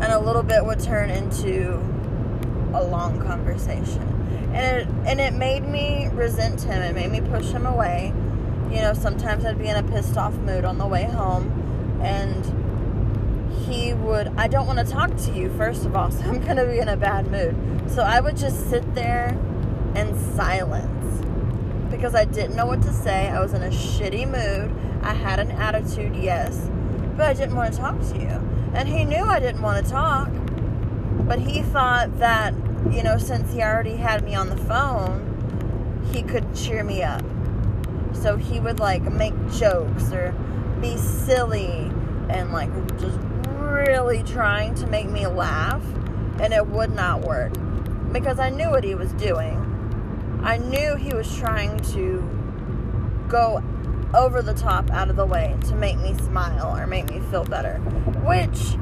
And 0.00 0.10
a 0.10 0.18
little 0.18 0.42
bit 0.42 0.64
would 0.64 0.80
turn 0.80 1.10
into 1.10 1.74
a 2.72 2.82
long 2.82 3.20
conversation. 3.20 4.50
And 4.54 4.78
it, 4.78 4.88
and 5.06 5.20
it 5.20 5.34
made 5.34 5.68
me 5.68 6.08
resent 6.14 6.62
him. 6.62 6.80
It 6.82 6.94
made 6.94 7.10
me 7.10 7.20
push 7.20 7.50
him 7.50 7.66
away. 7.66 8.14
You 8.70 8.82
know, 8.82 8.92
sometimes 8.92 9.44
I'd 9.44 9.58
be 9.58 9.68
in 9.68 9.76
a 9.76 9.82
pissed 9.82 10.16
off 10.16 10.34
mood 10.34 10.64
on 10.64 10.78
the 10.78 10.86
way 10.86 11.04
home. 11.04 12.00
And 12.02 12.44
he 13.66 13.94
would, 13.94 14.28
I 14.36 14.48
don't 14.48 14.66
want 14.66 14.78
to 14.78 14.84
talk 14.84 15.16
to 15.16 15.32
you, 15.32 15.50
first 15.56 15.84
of 15.84 15.96
all, 15.96 16.10
so 16.12 16.22
I'm 16.24 16.40
going 16.40 16.56
to 16.56 16.66
be 16.66 16.78
in 16.78 16.88
a 16.88 16.96
bad 16.96 17.30
mood. 17.30 17.56
So 17.90 18.02
I 18.02 18.20
would 18.20 18.36
just 18.36 18.68
sit 18.70 18.94
there 18.94 19.28
in 19.94 20.18
silence 20.36 21.24
because 21.90 22.14
I 22.14 22.24
didn't 22.24 22.56
know 22.56 22.66
what 22.66 22.82
to 22.82 22.92
say. 22.92 23.28
I 23.28 23.40
was 23.40 23.54
in 23.54 23.62
a 23.62 23.70
shitty 23.70 24.26
mood. 24.26 24.74
I 25.02 25.14
had 25.14 25.38
an 25.38 25.50
attitude, 25.52 26.14
yes, 26.16 26.70
but 27.16 27.26
I 27.26 27.32
didn't 27.32 27.56
want 27.56 27.72
to 27.72 27.80
talk 27.80 27.98
to 28.00 28.18
you. 28.18 28.48
And 28.74 28.88
he 28.88 29.04
knew 29.04 29.24
I 29.24 29.40
didn't 29.40 29.62
want 29.62 29.84
to 29.84 29.90
talk, 29.90 30.28
but 31.26 31.38
he 31.38 31.62
thought 31.62 32.18
that, 32.18 32.54
you 32.90 33.02
know, 33.02 33.16
since 33.16 33.52
he 33.52 33.62
already 33.62 33.96
had 33.96 34.24
me 34.24 34.34
on 34.34 34.50
the 34.50 34.56
phone, 34.56 35.24
he 36.12 36.22
could 36.22 36.54
cheer 36.54 36.84
me 36.84 37.02
up. 37.02 37.24
So 38.20 38.36
he 38.36 38.60
would 38.60 38.80
like 38.80 39.02
make 39.12 39.34
jokes 39.52 40.12
or 40.12 40.34
be 40.80 40.96
silly 40.96 41.90
and 42.28 42.52
like 42.52 42.70
just 42.98 43.18
really 43.46 44.22
trying 44.22 44.74
to 44.74 44.86
make 44.86 45.08
me 45.08 45.26
laugh, 45.26 45.82
and 46.40 46.52
it 46.52 46.66
would 46.66 46.94
not 46.94 47.22
work 47.22 47.52
because 48.12 48.38
I 48.38 48.50
knew 48.50 48.70
what 48.70 48.84
he 48.84 48.94
was 48.94 49.12
doing. 49.12 49.64
I 50.42 50.58
knew 50.58 50.96
he 50.96 51.14
was 51.14 51.34
trying 51.36 51.78
to 51.92 52.28
go 53.28 53.62
over 54.14 54.42
the 54.42 54.54
top 54.54 54.90
out 54.90 55.10
of 55.10 55.16
the 55.16 55.26
way 55.26 55.56
to 55.68 55.74
make 55.74 55.98
me 55.98 56.14
smile 56.24 56.76
or 56.76 56.86
make 56.86 57.10
me 57.10 57.20
feel 57.30 57.44
better. 57.44 57.78
Which, 58.24 58.76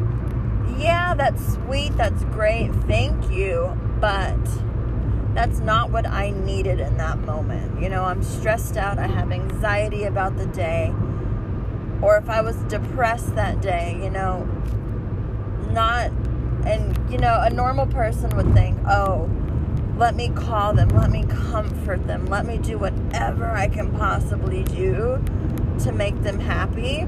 yeah, 0.78 1.14
that's 1.14 1.54
sweet, 1.54 1.96
that's 1.96 2.24
great, 2.24 2.74
thank 2.86 3.30
you, 3.30 3.76
but 4.00 4.38
that's 5.36 5.60
not 5.60 5.90
what 5.90 6.06
I 6.06 6.30
needed 6.30 6.80
in 6.80 6.96
that 6.96 7.18
moment. 7.18 7.82
You 7.82 7.90
know, 7.90 8.04
I'm 8.04 8.22
stressed 8.22 8.78
out, 8.78 8.98
I 8.98 9.06
have 9.06 9.30
anxiety 9.30 10.04
about 10.04 10.38
the 10.38 10.46
day, 10.46 10.94
or 12.00 12.16
if 12.16 12.30
I 12.30 12.40
was 12.40 12.56
depressed 12.64 13.34
that 13.34 13.60
day, 13.60 14.00
you 14.02 14.08
know, 14.08 14.44
not 15.70 16.10
and 16.64 17.12
you 17.12 17.18
know, 17.18 17.38
a 17.42 17.50
normal 17.50 17.86
person 17.86 18.34
would 18.34 18.52
think, 18.54 18.78
oh, 18.88 19.30
let 19.98 20.16
me 20.16 20.30
call 20.30 20.72
them, 20.72 20.88
let 20.88 21.10
me 21.10 21.24
comfort 21.28 22.06
them, 22.06 22.24
let 22.26 22.46
me 22.46 22.56
do 22.56 22.78
whatever 22.78 23.50
I 23.50 23.68
can 23.68 23.92
possibly 23.92 24.64
do 24.64 25.22
to 25.80 25.92
make 25.92 26.22
them 26.22 26.40
happy. 26.40 27.00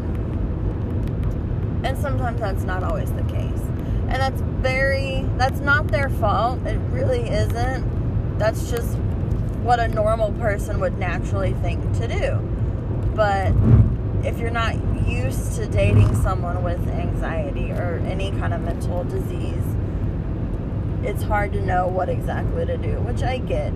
And 1.82 1.96
sometimes 1.96 2.40
that's 2.40 2.64
not 2.64 2.82
always 2.82 3.10
the 3.12 3.22
case. 3.22 3.62
And 4.08 4.20
that's 4.20 4.40
very, 4.40 5.26
that's 5.38 5.60
not 5.60 5.88
their 5.88 6.10
fault. 6.10 6.64
It 6.66 6.78
really 6.90 7.28
isn't. 7.28 7.97
That's 8.38 8.70
just 8.70 8.96
what 9.62 9.80
a 9.80 9.88
normal 9.88 10.32
person 10.32 10.80
would 10.80 10.96
naturally 10.98 11.52
think 11.54 11.82
to 11.98 12.08
do. 12.08 12.36
But 13.14 13.52
if 14.24 14.38
you're 14.38 14.50
not 14.50 14.76
used 15.06 15.56
to 15.56 15.66
dating 15.66 16.14
someone 16.22 16.62
with 16.62 16.86
anxiety 16.88 17.72
or 17.72 18.02
any 18.06 18.30
kind 18.30 18.54
of 18.54 18.60
mental 18.60 19.04
disease, 19.04 19.64
it's 21.02 21.22
hard 21.22 21.52
to 21.52 21.60
know 21.60 21.86
what 21.88 22.08
exactly 22.08 22.64
to 22.66 22.76
do, 22.76 23.00
which 23.00 23.22
I 23.22 23.38
get. 23.38 23.72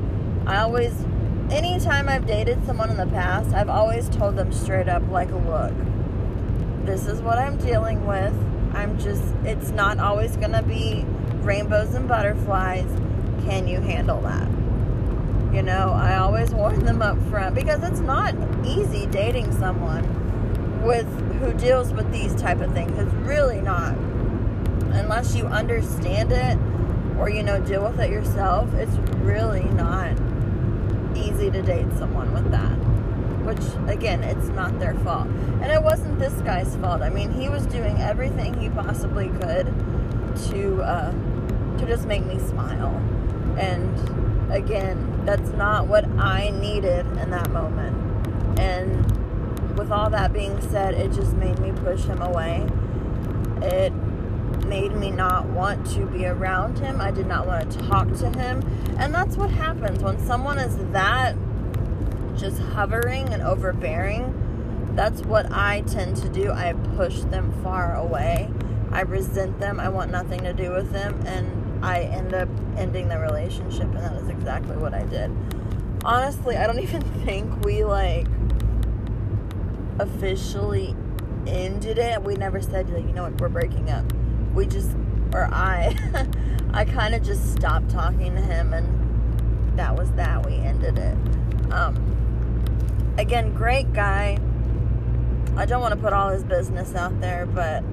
I 0.46 0.58
always, 0.58 0.92
anytime 1.50 2.08
I've 2.08 2.26
dated 2.26 2.64
someone 2.66 2.90
in 2.90 2.96
the 2.96 3.06
past, 3.06 3.54
I've 3.54 3.68
always 3.68 4.08
told 4.08 4.36
them 4.36 4.52
straight 4.52 4.88
up, 4.88 5.08
like, 5.08 5.30
look, 5.30 5.72
this 6.84 7.06
is 7.06 7.20
what 7.20 7.38
I'm 7.38 7.56
dealing 7.58 8.06
with. 8.06 8.34
I'm 8.74 8.98
just, 8.98 9.22
it's 9.44 9.70
not 9.70 9.98
always 9.98 10.36
going 10.36 10.52
to 10.52 10.62
be 10.62 11.04
rainbows 11.42 11.94
and 11.94 12.08
butterflies. 12.08 12.90
Can 13.44 13.66
you 13.66 13.80
handle 13.80 14.20
that? 14.22 14.48
You 15.54 15.62
know, 15.62 15.92
I 15.92 16.16
always 16.16 16.50
warn 16.52 16.84
them 16.84 17.02
up 17.02 17.18
front 17.28 17.54
because 17.54 17.82
it's 17.82 18.00
not 18.00 18.34
easy 18.64 19.06
dating 19.06 19.52
someone 19.58 20.82
with 20.82 21.06
who 21.40 21.52
deals 21.54 21.92
with 21.92 22.10
these 22.12 22.34
type 22.34 22.60
of 22.60 22.72
things. 22.72 22.98
It's 22.98 23.12
really 23.14 23.60
not. 23.60 23.96
Unless 24.94 25.34
you 25.34 25.46
understand 25.46 26.32
it 26.32 26.58
or 27.18 27.28
you 27.28 27.42
know 27.42 27.60
deal 27.60 27.82
with 27.84 27.98
it 28.00 28.10
yourself, 28.10 28.72
it's 28.74 28.94
really 29.20 29.64
not 29.64 30.12
easy 31.16 31.50
to 31.50 31.62
date 31.62 31.86
someone 31.98 32.32
with 32.32 32.50
that. 32.50 32.76
Which 33.44 33.92
again, 33.92 34.22
it's 34.22 34.48
not 34.48 34.78
their 34.78 34.94
fault. 34.96 35.26
And 35.60 35.70
it 35.70 35.82
wasn't 35.82 36.18
this 36.18 36.34
guy's 36.42 36.74
fault. 36.76 37.02
I 37.02 37.10
mean, 37.10 37.32
he 37.32 37.48
was 37.48 37.66
doing 37.66 37.98
everything 37.98 38.54
he 38.54 38.68
possibly 38.70 39.28
could 39.40 39.66
to 40.50 40.82
uh, 40.82 41.12
to 41.78 41.86
just 41.86 42.06
make 42.06 42.24
me 42.24 42.38
smile. 42.38 43.02
And 43.58 44.52
again, 44.52 45.24
that's 45.24 45.50
not 45.50 45.86
what 45.86 46.04
I 46.18 46.50
needed 46.50 47.06
in 47.18 47.30
that 47.30 47.50
moment. 47.50 48.58
And 48.58 49.78
with 49.78 49.90
all 49.90 50.10
that 50.10 50.32
being 50.32 50.60
said, 50.70 50.94
it 50.94 51.12
just 51.12 51.32
made 51.34 51.58
me 51.58 51.72
push 51.72 52.04
him 52.04 52.20
away. 52.20 52.66
It 53.62 53.92
made 54.66 54.94
me 54.94 55.10
not 55.10 55.46
want 55.46 55.86
to 55.92 56.06
be 56.06 56.26
around 56.26 56.78
him. 56.78 57.00
I 57.00 57.10
did 57.10 57.26
not 57.26 57.46
want 57.46 57.70
to 57.70 57.78
talk 57.88 58.08
to 58.18 58.30
him. 58.30 58.62
And 58.98 59.14
that's 59.14 59.36
what 59.36 59.50
happens 59.50 60.02
when 60.02 60.18
someone 60.18 60.58
is 60.58 60.76
that 60.92 61.36
just 62.36 62.58
hovering 62.58 63.28
and 63.32 63.42
overbearing. 63.42 64.38
That's 64.94 65.22
what 65.22 65.50
I 65.50 65.82
tend 65.82 66.16
to 66.18 66.28
do. 66.28 66.50
I 66.50 66.74
push 66.96 67.20
them 67.20 67.52
far 67.62 67.94
away. 67.94 68.50
I 68.90 69.02
resent 69.02 69.58
them. 69.58 69.80
I 69.80 69.88
want 69.88 70.10
nothing 70.10 70.40
to 70.40 70.52
do 70.52 70.70
with 70.72 70.92
them. 70.92 71.20
And 71.26 71.61
I 71.82 72.02
end 72.02 72.32
up 72.32 72.48
ending 72.76 73.08
the 73.08 73.18
relationship. 73.18 73.82
And 73.82 73.98
that 73.98 74.14
is 74.14 74.28
exactly 74.28 74.76
what 74.76 74.94
I 74.94 75.04
did. 75.04 75.30
Honestly, 76.04 76.56
I 76.56 76.66
don't 76.66 76.78
even 76.80 77.02
think 77.24 77.64
we 77.64 77.84
like 77.84 78.26
officially 79.98 80.96
ended 81.46 81.98
it. 81.98 82.22
We 82.22 82.34
never 82.34 82.60
said, 82.62 82.88
like, 82.90 83.04
you 83.04 83.12
know 83.12 83.24
what, 83.24 83.40
we're 83.40 83.48
breaking 83.48 83.90
up. 83.90 84.04
We 84.54 84.66
just, 84.66 84.96
or 85.32 85.48
I, 85.52 85.96
I 86.72 86.84
kind 86.84 87.14
of 87.14 87.22
just 87.22 87.52
stopped 87.52 87.90
talking 87.90 88.34
to 88.34 88.40
him, 88.40 88.72
and 88.72 89.78
that 89.78 89.96
was 89.96 90.10
that. 90.12 90.46
We 90.46 90.54
ended 90.54 90.98
it. 90.98 91.16
Um, 91.72 93.14
again, 93.18 93.52
great 93.54 93.92
guy. 93.92 94.38
I 95.56 95.66
don't 95.66 95.80
want 95.80 95.94
to 95.94 96.00
put 96.00 96.12
all 96.12 96.30
his 96.30 96.44
business 96.44 96.94
out 96.94 97.20
there, 97.20 97.46
but 97.46 97.84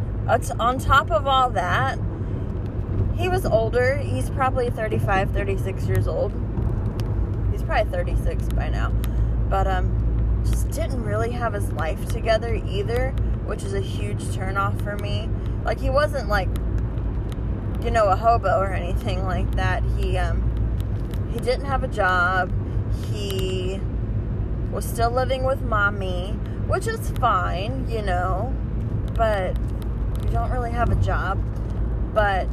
on 0.60 0.78
top 0.78 1.12
of 1.12 1.28
all 1.28 1.50
that, 1.52 1.98
he 3.20 3.28
was 3.28 3.46
older. 3.46 3.98
He's 3.98 4.30
probably 4.30 4.70
35, 4.70 5.32
36 5.32 5.86
years 5.86 6.08
old. 6.08 6.32
He's 7.52 7.62
probably 7.62 7.92
36 7.92 8.50
by 8.50 8.70
now. 8.70 8.92
But, 9.50 9.68
um, 9.68 10.44
just 10.46 10.70
didn't 10.70 11.04
really 11.04 11.32
have 11.32 11.54
his 11.54 11.72
life 11.74 12.06
together 12.08 12.56
either, 12.68 13.12
which 13.46 13.64
is 13.64 13.74
a 13.74 13.82
huge 13.82 14.22
turnoff 14.24 14.82
for 14.84 14.96
me. 14.98 15.30
Like 15.64 15.80
he 15.80 15.90
wasn't 15.90 16.30
like 16.30 16.50
you 17.84 17.92
know 17.92 18.08
a 18.08 18.16
hobo 18.16 18.60
or 18.60 18.72
anything 18.72 19.26
like 19.26 19.50
that. 19.56 19.84
He 19.98 20.18
um 20.18 20.42
he 21.32 21.40
didn't 21.40 21.66
have 21.66 21.84
a 21.84 21.88
job. 21.88 22.52
He 23.12 23.80
was 24.72 24.86
still 24.86 25.12
living 25.12 25.44
with 25.44 25.62
mommy, 25.62 26.32
which 26.68 26.88
is 26.88 27.12
fine, 27.20 27.90
you 27.90 28.02
know, 28.02 28.54
but 29.16 29.58
you 30.24 30.32
don't 30.32 30.52
really 30.52 30.72
have 30.72 30.90
a 30.90 30.96
job. 30.96 31.44
But 32.14 32.50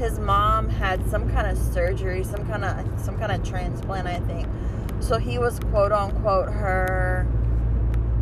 his 0.00 0.18
mom 0.18 0.68
had 0.68 1.08
some 1.08 1.30
kind 1.30 1.46
of 1.46 1.56
surgery, 1.56 2.24
some 2.24 2.46
kind 2.46 2.64
of 2.64 3.00
some 3.00 3.18
kind 3.18 3.30
of 3.30 3.48
transplant, 3.48 4.08
I 4.08 4.18
think 4.20 4.48
so 5.00 5.18
he 5.18 5.38
was 5.38 5.58
quote 5.58 5.92
unquote 5.92 6.50
her 6.50 7.26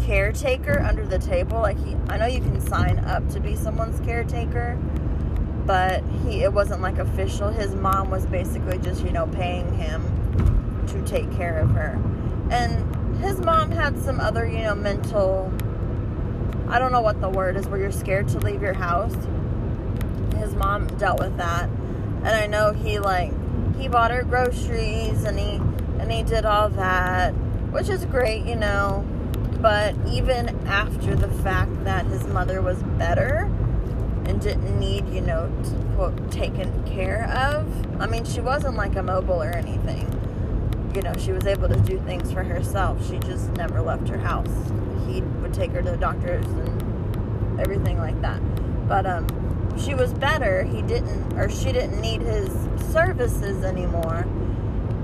caretaker 0.00 0.80
under 0.80 1.04
the 1.04 1.18
table. 1.18 1.60
Like 1.60 1.78
he, 1.84 1.96
I 2.08 2.16
know 2.16 2.26
you 2.26 2.40
can 2.40 2.60
sign 2.60 3.00
up 3.00 3.28
to 3.30 3.40
be 3.40 3.56
someone's 3.56 4.00
caretaker, 4.00 4.76
but 5.66 6.02
he 6.22 6.42
it 6.42 6.52
wasn't 6.52 6.80
like 6.80 6.98
official. 6.98 7.50
His 7.50 7.74
mom 7.74 8.10
was 8.10 8.26
basically 8.26 8.78
just 8.78 9.04
you 9.04 9.10
know 9.10 9.26
paying 9.26 9.72
him 9.74 10.84
to 10.88 11.02
take 11.04 11.30
care 11.32 11.58
of 11.58 11.70
her, 11.70 12.00
and 12.50 13.18
his 13.18 13.40
mom 13.40 13.70
had 13.70 13.98
some 13.98 14.20
other 14.20 14.46
you 14.46 14.62
know 14.62 14.74
mental. 14.74 15.52
I 16.68 16.78
don't 16.78 16.92
know 16.92 17.00
what 17.00 17.20
the 17.20 17.30
word 17.30 17.56
is 17.56 17.66
where 17.66 17.80
you're 17.80 17.90
scared 17.90 18.28
to 18.28 18.38
leave 18.38 18.62
your 18.62 18.74
house. 18.74 19.14
His 20.38 20.54
mom 20.54 20.86
dealt 20.98 21.18
with 21.20 21.36
that, 21.36 21.68
and 21.68 22.28
I 22.28 22.46
know 22.46 22.72
he 22.72 22.98
like 22.98 23.32
he 23.78 23.88
bought 23.88 24.10
her 24.10 24.22
groceries 24.22 25.24
and 25.24 25.38
he 25.38 25.56
and 26.00 26.10
he 26.10 26.22
did 26.22 26.44
all 26.44 26.68
that, 26.70 27.32
which 27.70 27.88
is 27.88 28.04
great, 28.06 28.44
you 28.46 28.56
know. 28.56 29.06
But 29.60 29.94
even 30.06 30.48
after 30.66 31.16
the 31.16 31.28
fact 31.28 31.84
that 31.84 32.06
his 32.06 32.26
mother 32.26 32.62
was 32.62 32.82
better 32.82 33.50
and 34.24 34.40
didn't 34.40 34.78
need, 34.78 35.08
you 35.08 35.20
know, 35.20 35.50
to, 35.64 35.94
quote, 35.96 36.30
taken 36.30 36.84
care 36.86 37.24
of, 37.24 38.00
I 38.00 38.06
mean, 38.06 38.24
she 38.24 38.40
wasn't 38.40 38.76
like 38.76 38.94
immobile 38.94 39.42
or 39.42 39.50
anything. 39.50 40.06
You 40.94 41.02
know, 41.02 41.12
she 41.18 41.32
was 41.32 41.46
able 41.46 41.68
to 41.68 41.80
do 41.80 42.00
things 42.00 42.32
for 42.32 42.44
herself. 42.44 43.04
She 43.08 43.18
just 43.18 43.50
never 43.52 43.80
left 43.80 44.08
her 44.08 44.18
house. 44.18 44.72
He 45.08 45.22
would 45.22 45.52
take 45.52 45.72
her 45.72 45.82
to 45.82 45.90
the 45.90 45.96
doctors 45.96 46.46
and 46.46 47.60
everything 47.60 47.98
like 47.98 48.20
that. 48.22 48.40
But, 48.88 49.06
um, 49.06 49.26
she 49.78 49.94
was 49.94 50.12
better. 50.14 50.64
He 50.64 50.82
didn't, 50.82 51.38
or 51.38 51.48
she 51.48 51.72
didn't 51.72 52.00
need 52.00 52.22
his 52.22 52.48
services 52.92 53.64
anymore 53.64 54.26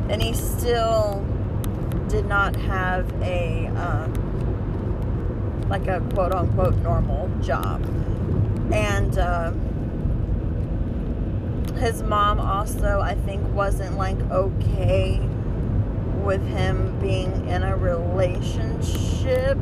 and 0.09 0.23
he 0.23 0.33
still 0.33 1.25
did 2.09 2.27
not 2.27 2.55
have 2.57 3.11
a 3.23 3.67
uh, 3.75 4.07
like 5.69 5.87
a 5.87 6.01
quote 6.13 6.33
unquote 6.33 6.77
normal 6.77 7.31
job 7.41 7.83
and 8.73 9.19
uh, 9.19 9.51
his 11.79 12.03
mom 12.03 12.39
also 12.39 13.01
i 13.01 13.15
think 13.15 13.43
wasn't 13.55 13.97
like 13.97 14.19
okay 14.31 15.19
with 16.23 16.47
him 16.49 16.99
being 17.01 17.49
in 17.49 17.63
a 17.63 17.77
relationship 17.77 19.59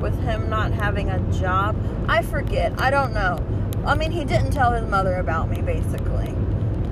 with 0.00 0.18
him 0.22 0.48
not 0.48 0.72
having 0.72 1.08
a 1.10 1.18
job 1.32 1.76
i 2.08 2.22
forget 2.22 2.72
i 2.80 2.90
don't 2.90 3.12
know 3.12 3.38
i 3.86 3.94
mean 3.94 4.10
he 4.10 4.24
didn't 4.24 4.50
tell 4.50 4.72
his 4.72 4.88
mother 4.88 5.16
about 5.16 5.48
me 5.48 5.60
basically 5.60 6.28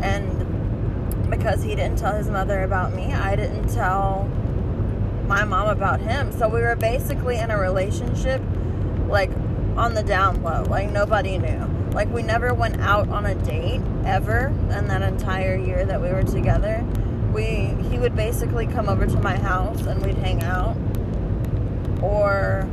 and 0.00 0.48
because 1.30 1.62
he 1.62 1.74
didn't 1.74 1.98
tell 1.98 2.14
his 2.14 2.28
mother 2.28 2.62
about 2.62 2.94
me. 2.94 3.12
I 3.12 3.36
didn't 3.36 3.68
tell 3.68 4.24
my 5.26 5.44
mom 5.44 5.68
about 5.68 6.00
him. 6.00 6.32
So 6.32 6.48
we 6.48 6.60
were 6.60 6.76
basically 6.76 7.36
in 7.36 7.50
a 7.50 7.58
relationship 7.58 8.40
like 9.08 9.30
on 9.76 9.94
the 9.94 10.02
down 10.02 10.42
low. 10.42 10.64
Like 10.64 10.90
nobody 10.90 11.38
knew. 11.38 11.66
Like 11.92 12.12
we 12.12 12.22
never 12.22 12.54
went 12.54 12.80
out 12.80 13.08
on 13.08 13.26
a 13.26 13.34
date 13.34 13.80
ever 14.04 14.48
in 14.70 14.88
that 14.88 15.02
entire 15.02 15.56
year 15.56 15.84
that 15.84 16.00
we 16.00 16.08
were 16.08 16.22
together. 16.22 16.84
We 17.32 17.74
he 17.90 17.98
would 17.98 18.16
basically 18.16 18.66
come 18.66 18.88
over 18.88 19.06
to 19.06 19.20
my 19.20 19.36
house 19.36 19.82
and 19.82 20.04
we'd 20.04 20.16
hang 20.16 20.42
out. 20.42 20.76
Or 22.02 22.68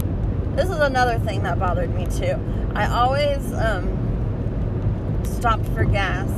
this 0.55 0.69
is 0.69 0.79
another 0.79 1.19
thing 1.19 1.43
that 1.43 1.59
bothered 1.59 1.93
me 1.93 2.05
too. 2.05 2.39
I 2.73 2.87
always 2.87 3.53
um, 3.53 5.21
stopped 5.23 5.67
for 5.69 5.83
gas 5.83 6.29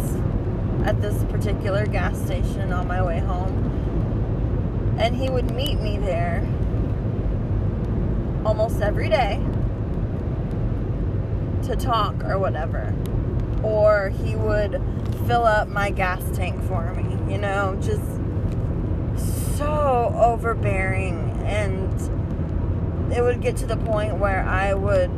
at 0.85 1.01
this 1.01 1.23
particular 1.25 1.85
gas 1.85 2.19
station 2.19 2.73
on 2.73 2.87
my 2.87 3.03
way 3.03 3.19
home. 3.19 4.95
And 4.99 5.15
he 5.15 5.29
would 5.29 5.51
meet 5.51 5.79
me 5.79 5.97
there 5.97 6.41
almost 8.43 8.81
every 8.81 9.09
day 9.09 9.39
to 11.63 11.75
talk 11.75 12.23
or 12.23 12.39
whatever. 12.39 12.95
Or 13.61 14.09
he 14.09 14.35
would 14.35 14.81
fill 15.27 15.45
up 15.45 15.67
my 15.67 15.91
gas 15.91 16.23
tank 16.35 16.59
for 16.63 16.93
me. 16.93 17.31
You 17.31 17.37
know, 17.37 17.77
just 17.81 18.05
so 19.57 20.13
overbearing. 20.15 21.31
And 21.45 22.16
it 23.11 23.21
would 23.21 23.41
get 23.41 23.57
to 23.57 23.65
the 23.65 23.77
point 23.77 24.17
where 24.17 24.43
I 24.43 24.73
would 24.73 25.11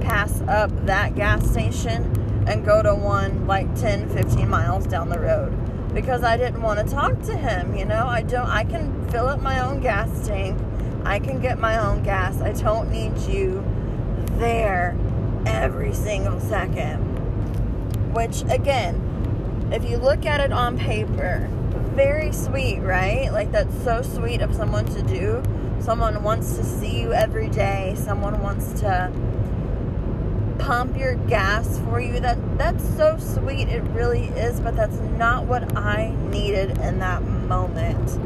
pass 0.00 0.40
up 0.42 0.70
that 0.86 1.14
gas 1.14 1.48
station 1.50 2.44
and 2.46 2.64
go 2.64 2.82
to 2.82 2.94
one 2.94 3.46
like 3.46 3.74
10, 3.76 4.08
15 4.10 4.48
miles 4.48 4.86
down 4.86 5.08
the 5.08 5.18
road 5.18 5.94
because 5.94 6.22
I 6.22 6.36
didn't 6.36 6.62
want 6.62 6.86
to 6.86 6.94
talk 6.94 7.20
to 7.22 7.36
him. 7.36 7.74
You 7.74 7.84
know, 7.84 8.06
I 8.06 8.22
don't, 8.22 8.46
I 8.46 8.64
can 8.64 9.08
fill 9.10 9.26
up 9.26 9.40
my 9.40 9.60
own 9.60 9.80
gas 9.80 10.26
tank, 10.26 10.60
I 11.06 11.20
can 11.20 11.40
get 11.40 11.58
my 11.58 11.78
own 11.78 12.02
gas. 12.02 12.40
I 12.40 12.52
don't 12.52 12.90
need 12.90 13.16
you 13.18 13.64
there 14.38 14.96
every 15.46 15.94
single 15.94 16.40
second. 16.40 16.98
Which, 18.12 18.42
again, 18.50 19.70
if 19.72 19.88
you 19.88 19.98
look 19.98 20.26
at 20.26 20.40
it 20.40 20.52
on 20.52 20.76
paper, 20.78 21.48
very 21.94 22.32
sweet, 22.32 22.80
right? 22.80 23.32
Like, 23.32 23.52
that's 23.52 23.82
so 23.84 24.02
sweet 24.02 24.40
of 24.40 24.54
someone 24.54 24.84
to 24.86 25.02
do. 25.02 25.42
Someone 25.80 26.22
wants 26.22 26.56
to 26.56 26.64
see 26.64 27.00
you 27.00 27.12
every 27.12 27.48
day, 27.48 27.94
someone 27.96 28.42
wants 28.42 28.72
to 28.80 29.12
pump 30.58 30.96
your 30.96 31.14
gas 31.14 31.78
for 31.80 32.00
you. 32.00 32.18
That 32.20 32.58
that's 32.58 32.84
so 32.96 33.16
sweet. 33.18 33.68
It 33.68 33.82
really 33.90 34.26
is, 34.26 34.60
but 34.60 34.74
that's 34.74 34.98
not 35.16 35.46
what 35.46 35.76
I 35.76 36.14
needed 36.30 36.78
in 36.78 36.98
that 36.98 37.22
moment. 37.22 38.20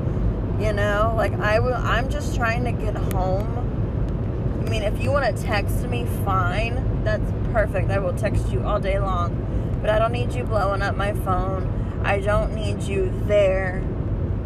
You 0.61 0.73
know, 0.73 1.13
like 1.17 1.33
I 1.35 1.59
will 1.59 1.75
I'm 1.75 2.09
just 2.09 2.35
trying 2.35 2.65
to 2.65 2.73
get 2.73 2.97
home. 3.13 4.63
I 4.65 4.71
mean, 4.71 4.83
if 4.83 5.03
you 5.03 5.11
want 5.11 5.37
to 5.37 5.43
text 5.43 5.87
me, 5.87 6.07
fine. 6.25 7.03
That's 7.05 7.31
perfect. 7.53 7.91
I 7.91 7.99
will 7.99 8.15
text 8.15 8.49
you 8.51 8.63
all 8.63 8.79
day 8.79 8.99
long. 8.99 9.79
But 9.81 9.91
I 9.91 9.99
don't 9.99 10.13
need 10.13 10.33
you 10.33 10.45
blowing 10.45 10.83
up 10.83 10.97
my 10.97 11.13
phone. 11.13 12.03
I 12.05 12.21
don't 12.21 12.55
need 12.55 12.83
you 12.83 13.13
there 13.27 13.83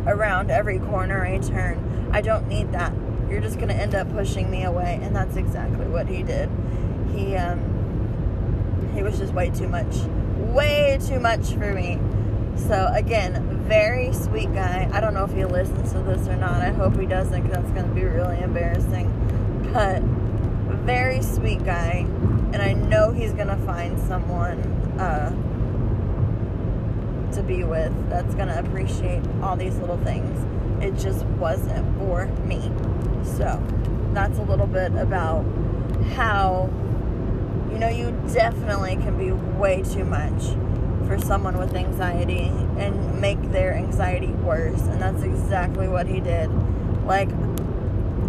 around 0.06 0.50
every 0.50 0.78
corner 0.78 1.24
I 1.24 1.38
turn. 1.38 2.10
I 2.12 2.20
don't 2.20 2.48
need 2.48 2.72
that. 2.72 2.92
You're 3.28 3.40
just 3.40 3.56
going 3.56 3.68
to 3.68 3.74
end 3.74 3.94
up 3.94 4.10
pushing 4.12 4.50
me 4.50 4.64
away, 4.64 5.00
and 5.02 5.14
that's 5.14 5.36
exactly 5.36 5.86
what 5.86 6.06
he 6.06 6.22
did. 6.22 6.50
He 7.14 7.36
um 7.36 7.74
he 8.94 9.02
was 9.02 9.18
just 9.18 9.32
way 9.34 9.50
too 9.50 9.68
much. 9.68 9.96
Way 10.52 10.98
too 11.04 11.18
much 11.18 11.52
for 11.54 11.72
me. 11.72 11.98
So, 12.56 12.88
again, 12.94 13.64
very 13.66 14.12
sweet 14.12 14.52
guy. 14.54 14.88
I 14.92 15.00
don't 15.00 15.14
know 15.14 15.24
if 15.24 15.32
he 15.32 15.44
listens 15.44 15.92
to 15.92 15.98
this 16.00 16.28
or 16.28 16.36
not. 16.36 16.62
I 16.62 16.70
hope 16.70 16.98
he 16.98 17.06
doesn't 17.06 17.42
because 17.42 17.56
that's 17.56 17.70
going 17.72 17.88
to 17.88 17.94
be 17.94 18.04
really 18.04 18.38
embarrassing. 18.40 19.10
But, 19.72 20.02
very 20.84 21.22
sweet 21.22 21.64
guy. 21.64 22.06
And 22.52 22.62
I 22.62 22.74
know 22.74 23.10
he's 23.10 23.32
going 23.32 23.48
to 23.48 23.56
find 23.56 23.98
someone 23.98 24.60
uh, 25.00 25.30
to 27.34 27.42
be 27.42 27.64
with 27.64 27.92
that's 28.08 28.34
going 28.34 28.48
to 28.48 28.58
appreciate 28.58 29.22
all 29.42 29.56
these 29.56 29.76
little 29.78 29.98
things. 29.98 30.46
It 30.82 30.96
just 30.96 31.24
wasn't 31.26 31.98
for 31.98 32.26
me. 32.44 32.60
So, 33.36 33.62
that's 34.12 34.38
a 34.38 34.42
little 34.42 34.66
bit 34.66 34.92
about 34.94 35.44
how 36.14 36.70
you 37.74 37.80
know, 37.80 37.88
you 37.88 38.12
definitely 38.32 38.94
can 38.96 39.18
be 39.18 39.32
way 39.32 39.82
too 39.82 40.04
much 40.04 40.44
for 41.08 41.18
someone 41.18 41.58
with 41.58 41.74
anxiety 41.74 42.46
and 42.78 43.20
make 43.20 43.42
their 43.50 43.74
anxiety 43.74 44.28
worse. 44.28 44.80
And 44.82 45.02
that's 45.02 45.24
exactly 45.24 45.88
what 45.88 46.06
he 46.06 46.20
did. 46.20 46.50
Like, 47.04 47.32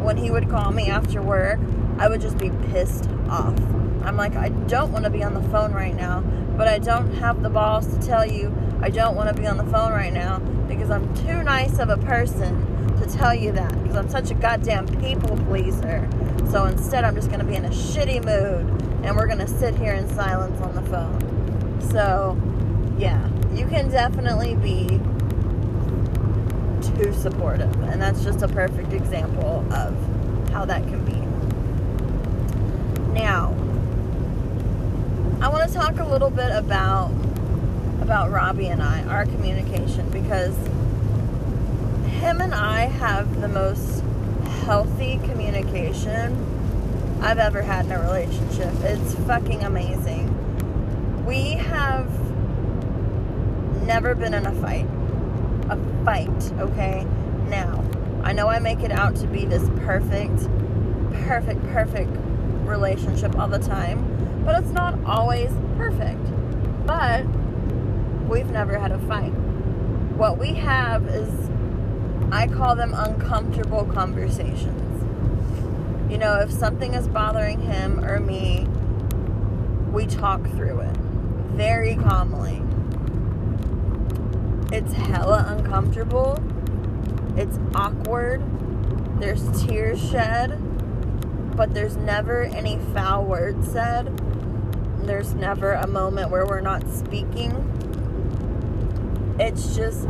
when 0.02 0.18
he 0.18 0.32
would 0.32 0.50
call 0.50 0.72
me 0.72 0.90
after 0.90 1.22
work, 1.22 1.60
I 2.00 2.10
would 2.10 2.22
just 2.22 2.40
be 2.40 2.50
pissed 2.72 3.08
off. 3.30 3.56
I'm 4.04 4.18
like, 4.18 4.36
I 4.36 4.50
don't 4.50 4.92
want 4.92 5.06
to 5.06 5.12
be 5.12 5.24
on 5.24 5.36
the 5.36 5.48
phone 5.50 5.74
right 5.74 5.96
now, 5.96 6.22
but 6.58 6.68
I 6.68 6.80
don't 6.80 7.14
have 7.14 7.44
the 7.44 7.50
balls 7.52 7.88
to 7.96 8.02
tell 8.02 8.26
you 8.26 8.50
I 8.86 8.90
don't 8.90 9.16
want 9.16 9.36
to 9.36 9.42
be 9.42 9.48
on 9.48 9.58
the 9.58 9.64
phone 9.64 9.94
right 9.94 10.14
now 10.14 10.38
because 10.68 10.92
I'm 10.92 11.12
too 11.16 11.42
nice 11.42 11.80
of 11.80 11.90
a 11.90 11.98
person 11.98 12.96
to 12.98 13.08
tell 13.18 13.34
you 13.34 13.52
that 13.54 13.72
because 13.82 13.96
I'm 13.96 14.08
such 14.10 14.30
a 14.30 14.36
goddamn 14.36 14.86
people 15.02 15.36
pleaser. 15.48 16.08
So 16.52 16.66
instead, 16.66 17.04
I'm 17.04 17.16
just 17.16 17.30
going 17.30 17.40
to 17.40 17.48
be 17.48 17.56
in 17.56 17.66
a 17.66 17.70
shitty 17.70 18.24
mood 18.24 19.04
and 19.04 19.16
we're 19.16 19.26
going 19.26 19.40
to 19.40 19.48
sit 19.48 19.76
here 19.76 19.96
in 19.96 20.08
silence 20.14 20.62
on 20.62 20.76
the 20.76 20.84
phone. 20.84 21.82
So, 21.90 22.40
yeah, 23.00 23.28
you 23.56 23.66
can 23.66 23.90
definitely 23.90 24.54
be 24.54 24.88
too 26.96 27.12
supportive, 27.12 27.76
and 27.86 28.00
that's 28.00 28.24
just 28.24 28.44
a 28.44 28.48
perfect 28.48 28.94
example 28.94 29.66
of 29.74 29.98
how 30.52 30.64
that 30.66 30.84
can 30.84 31.04
be. 31.06 31.26
Now, 33.20 33.48
I 35.42 35.50
want 35.50 35.68
to 35.68 35.76
talk 35.76 35.98
a 35.98 36.06
little 36.06 36.30
bit 36.30 36.52
about 36.52 37.25
about 38.06 38.30
Robbie 38.30 38.68
and 38.68 38.84
I, 38.84 39.04
our 39.06 39.26
communication 39.26 40.08
because 40.12 40.56
him 42.06 42.40
and 42.40 42.54
I 42.54 42.82
have 42.82 43.42
the 43.42 43.48
most 43.48 44.04
healthy 44.64 45.18
communication 45.24 46.38
I've 47.20 47.40
ever 47.40 47.64
had 47.64 47.88
in 47.88 47.94
a 47.94 48.02
relationship. 48.02 48.72
It's 48.82 49.16
fucking 49.26 49.64
amazing. 49.64 51.26
We 51.26 51.54
have 51.54 52.08
never 53.88 54.14
been 54.14 54.36
in 54.36 54.46
a 54.46 54.54
fight. 54.62 54.86
A 55.72 56.06
fight, 56.06 56.52
okay? 56.60 57.08
Now, 57.48 57.84
I 58.24 58.34
know 58.34 58.48
I 58.48 58.60
make 58.60 58.82
it 58.82 58.92
out 58.92 59.16
to 59.16 59.26
be 59.26 59.46
this 59.46 59.68
perfect, 59.80 60.44
perfect, 61.26 61.64
perfect 61.70 62.12
relationship 62.66 63.36
all 63.36 63.48
the 63.48 63.58
time, 63.58 64.44
but 64.46 64.62
it's 64.62 64.72
not 64.74 64.96
always 65.06 65.50
perfect. 65.80 66.22
But 66.86 67.26
we've 68.28 68.50
never 68.50 68.78
had 68.78 68.92
a 68.92 69.00
fight. 69.00 69.34
What 70.18 70.38
we 70.38 70.54
have 70.54 71.08
is, 71.08 71.50
I 72.32 72.48
call 72.48 72.76
them 72.76 72.94
uncomfortable 72.96 73.86
conversations. 73.86 75.04
You 76.12 76.18
know, 76.18 76.40
if 76.40 76.52
something 76.52 76.94
is 76.94 77.08
bothering 77.08 77.62
him 77.62 78.04
or 78.04 78.20
me, 78.20 78.68
we 79.92 80.06
talk 80.06 80.42
through 80.52 80.82
it 80.82 80.98
very 81.56 81.96
calmly. 81.96 82.62
It's 84.76 84.94
hella 84.94 85.46
uncomfortable. 85.48 86.42
It's 87.38 87.60
awkward. 87.76 88.42
There's 89.20 89.64
tears 89.64 90.02
shed, 90.10 90.58
but 91.56 91.74
there's 91.74 91.96
never 91.96 92.44
any 92.44 92.78
foul 92.94 93.26
words 93.26 93.72
said. 93.72 94.18
There's 95.04 95.34
never 95.34 95.74
a 95.74 95.88
moment 95.88 96.32
where 96.32 96.46
we're 96.46 96.62
not 96.62 96.90
speaking. 96.90 97.75
It's 99.40 99.76
just 99.76 100.08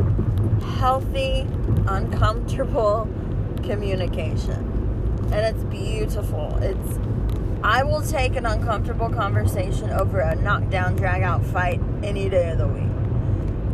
healthy, 0.78 1.46
uncomfortable 1.86 3.08
communication 3.62 4.76
and 5.32 5.56
it's 5.56 5.64
beautiful. 5.64 6.56
It's 6.60 6.98
I 7.62 7.82
will 7.82 8.02
take 8.02 8.36
an 8.36 8.46
uncomfortable 8.46 9.10
conversation 9.10 9.90
over 9.90 10.20
a 10.20 10.36
knockdown, 10.36 10.94
drag 10.94 11.22
out 11.22 11.44
fight 11.44 11.80
any 12.02 12.28
day 12.28 12.50
of 12.50 12.58
the 12.58 12.68
week. 12.68 12.82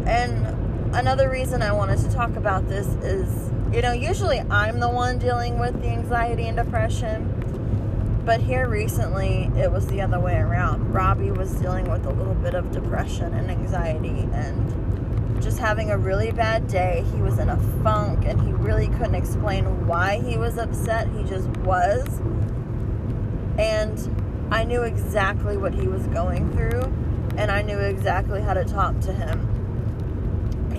And 0.06 0.94
another 0.94 1.28
reason 1.28 1.60
I 1.60 1.72
wanted 1.72 1.98
to 1.98 2.10
talk 2.10 2.34
about 2.36 2.68
this 2.68 2.86
is, 3.02 3.50
you 3.72 3.82
know, 3.82 3.92
usually 3.92 4.40
I'm 4.40 4.80
the 4.80 4.88
one 4.88 5.18
dealing 5.18 5.58
with 5.58 5.82
the 5.82 5.88
anxiety 5.88 6.46
and 6.46 6.56
depression. 6.56 8.20
But 8.24 8.40
here 8.40 8.68
recently, 8.68 9.50
it 9.56 9.70
was 9.70 9.86
the 9.88 10.00
other 10.00 10.20
way 10.20 10.36
around. 10.36 10.94
Robbie 10.94 11.32
was 11.32 11.52
dealing 11.54 11.90
with 11.90 12.06
a 12.06 12.10
little 12.10 12.36
bit 12.36 12.54
of 12.54 12.70
depression 12.70 13.34
and 13.34 13.50
anxiety 13.50 14.28
and 14.32 14.81
just 15.42 15.58
having 15.58 15.90
a 15.90 15.98
really 15.98 16.30
bad 16.30 16.68
day. 16.68 17.04
He 17.12 17.20
was 17.20 17.38
in 17.38 17.48
a 17.48 17.56
funk 17.82 18.24
and 18.24 18.40
he 18.40 18.52
really 18.52 18.86
couldn't 18.88 19.16
explain 19.16 19.86
why 19.86 20.20
he 20.20 20.36
was 20.36 20.56
upset. 20.56 21.08
He 21.08 21.24
just 21.24 21.48
was. 21.58 22.06
And 23.58 24.48
I 24.50 24.64
knew 24.64 24.82
exactly 24.82 25.56
what 25.56 25.74
he 25.74 25.88
was 25.88 26.06
going 26.08 26.52
through 26.52 26.82
and 27.36 27.50
I 27.50 27.62
knew 27.62 27.78
exactly 27.78 28.40
how 28.40 28.54
to 28.54 28.64
talk 28.64 29.00
to 29.00 29.12
him. 29.12 29.48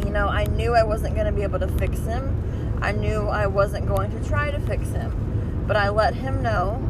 You 0.05 0.11
know, 0.11 0.27
I 0.27 0.45
knew 0.45 0.73
I 0.73 0.83
wasn't 0.83 1.15
going 1.15 1.27
to 1.27 1.33
be 1.33 1.43
able 1.43 1.59
to 1.59 1.67
fix 1.67 1.99
him. 1.99 2.79
I 2.81 2.91
knew 2.91 3.27
I 3.27 3.47
wasn't 3.47 3.87
going 3.87 4.11
to 4.11 4.27
try 4.27 4.51
to 4.51 4.59
fix 4.59 4.89
him. 4.89 5.63
But 5.67 5.77
I 5.77 5.89
let 5.89 6.15
him 6.15 6.41
know 6.41 6.81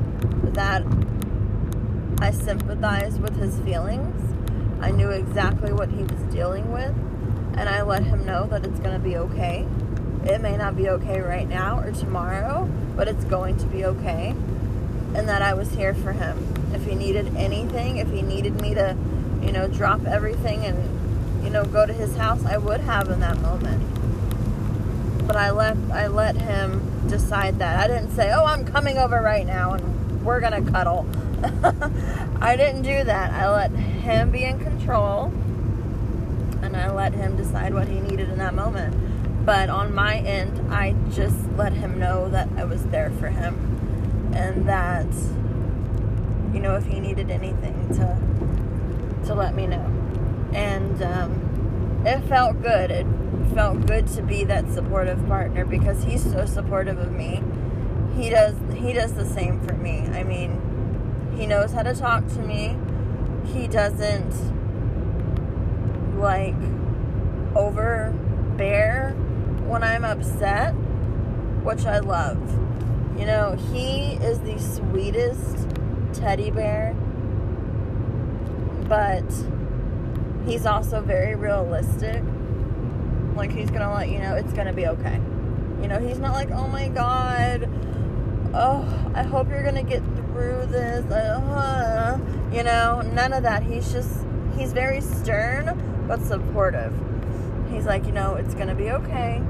that 0.44 0.84
I 2.20 2.32
sympathized 2.32 3.22
with 3.22 3.36
his 3.36 3.60
feelings. 3.60 4.34
I 4.82 4.92
knew 4.92 5.10
exactly 5.10 5.72
what 5.74 5.90
he 5.90 6.04
was 6.04 6.22
dealing 6.34 6.72
with 6.72 6.94
and 7.56 7.70
I 7.70 7.84
let 7.84 8.04
him 8.04 8.26
know 8.26 8.46
that 8.48 8.66
it's 8.66 8.80
going 8.80 8.94
to 8.94 9.00
be 9.00 9.16
okay. 9.18 9.68
It 10.26 10.42
may 10.42 10.58
not 10.58 10.76
be 10.76 10.90
okay 10.90 11.22
right 11.22 11.48
now 11.48 11.80
or 11.80 11.92
tomorrow, 11.92 12.70
but 12.96 13.08
it's 13.08 13.26
going 13.26 13.58
to 13.58 13.66
be 13.66 13.86
okay. 13.86 14.30
And 15.16 15.30
that 15.30 15.42
I 15.42 15.54
was 15.54 15.72
here 15.72 15.94
for 15.94 16.14
him. 16.14 16.72
If 16.74 16.86
he 16.86 16.96
needed 16.96 17.36
anything, 17.36 17.98
if 17.98 18.10
he 18.10 18.22
needed 18.22 18.60
me 18.60 18.74
to, 18.74 18.98
you 19.44 19.52
know, 19.52 19.68
drop 19.68 20.06
everything 20.06 20.66
and, 20.66 21.44
you 21.44 21.50
know, 21.50 21.64
go 21.66 21.86
to 21.86 21.94
his 21.94 22.16
house, 22.16 22.44
I 22.46 22.58
would 22.58 22.82
have 22.82 23.10
in 23.10 23.20
that 23.20 23.40
moment. 23.40 23.84
But 25.28 25.36
I 25.36 25.52
let 25.52 25.78
I 25.92 26.08
let 26.08 26.36
him 26.36 27.08
decide 27.08 27.60
that. 27.60 27.80
I 27.80 27.88
didn't 27.88 28.12
say, 28.12 28.32
"Oh, 28.34 28.46
I'm 28.46 28.66
coming 28.66 28.98
over 28.98 29.22
right 29.22 29.46
now 29.46 29.74
and 29.74 30.26
we're 30.26 30.42
going 30.42 30.66
to 30.66 30.72
cuddle." 30.72 31.08
I 32.42 32.56
didn't 32.58 32.82
do 32.82 33.04
that. 33.06 33.32
I 33.32 33.50
let 33.50 33.72
him 33.72 34.32
be 34.32 34.44
in 34.44 34.60
control 34.60 35.32
and 36.74 36.82
I 36.82 36.92
let 36.92 37.14
him 37.14 37.38
decide 37.38 37.74
what 37.74 37.88
he 37.88 38.00
needed 38.00 38.30
in 38.30 38.38
that 38.40 38.54
moment. 38.54 39.46
But 39.46 39.70
on 39.70 39.94
my 39.94 40.18
end, 40.18 40.74
I 40.74 40.94
just 41.12 41.52
let 41.56 41.74
him 41.74 42.00
know 42.00 42.30
that 42.30 42.50
I 42.58 42.64
was 42.64 42.84
there 42.86 43.12
for 43.12 43.28
him 43.28 44.32
and 44.34 44.68
that 44.68 45.08
you 46.54 46.60
know 46.60 46.76
if 46.76 46.86
he 46.86 47.00
needed 47.00 47.30
anything 47.30 47.90
to 47.90 49.28
to 49.28 49.36
let 49.36 49.54
me 49.54 49.68
know. 49.68 49.86
And 50.54 51.02
um, 51.04 52.04
it 52.06 52.22
felt 52.22 52.62
good. 52.62 52.90
It 52.90 53.06
felt 53.54 53.86
good 53.86 54.08
to 54.08 54.22
be 54.22 54.44
that 54.46 54.72
supportive 54.72 55.26
partner 55.28 55.66
because 55.66 56.04
he's 56.04 56.24
so 56.24 56.46
supportive 56.46 56.98
of 56.98 57.12
me. 57.12 57.44
He 58.16 58.30
does 58.30 58.56
he 58.76 58.94
does 58.94 59.14
the 59.14 59.26
same 59.26 59.60
for 59.62 59.74
me. 59.74 60.08
I 60.14 60.24
mean, 60.24 61.34
he 61.38 61.46
knows 61.46 61.74
how 61.74 61.84
to 61.84 61.94
talk 61.94 62.28
to 62.30 62.40
me. 62.40 62.78
He 63.46 63.68
doesn't 63.68 64.53
like 66.24 66.56
overbear 67.54 69.12
when 69.68 69.84
I'm 69.84 70.06
upset, 70.06 70.72
which 71.64 71.86
I 71.86 72.00
love. 72.00 72.40
You 73.20 73.26
know, 73.26 73.58
he 73.72 74.14
is 74.14 74.40
the 74.40 74.58
sweetest 74.58 75.68
teddy 76.14 76.50
bear, 76.50 76.94
but 78.88 79.26
he's 80.48 80.66
also 80.66 81.02
very 81.02 81.36
realistic. 81.36 82.24
Like, 83.36 83.52
he's 83.52 83.70
gonna 83.70 83.94
let 83.94 84.10
you 84.10 84.20
know 84.20 84.36
it's 84.36 84.54
gonna 84.54 84.74
be 84.74 84.88
okay. 84.88 85.20
You 85.82 85.90
know, 85.90 86.00
he's 86.00 86.20
not 86.20 86.34
like, 86.34 86.52
oh 86.52 86.68
my 86.68 86.88
god, 86.88 87.70
oh, 88.54 89.12
I 89.14 89.24
hope 89.24 89.50
you're 89.50 89.64
gonna 89.64 89.84
get 89.84 90.02
through 90.16 90.68
this. 90.68 91.04
Uh, 91.12 92.18
you 92.54 92.64
know, 92.64 93.02
none 93.02 93.34
of 93.34 93.44
that. 93.44 93.64
He's 93.64 93.92
just, 93.92 94.26
he's 94.56 94.72
very 94.72 95.02
stern, 95.02 95.93
but 96.08 96.22
supportive. 96.22 96.94
He's 97.72 97.86
like, 97.86 98.06
you 98.06 98.12
know, 98.12 98.36
it's 98.36 98.54
gonna 98.54 98.76
be 98.76 98.92
okay. 98.92 99.42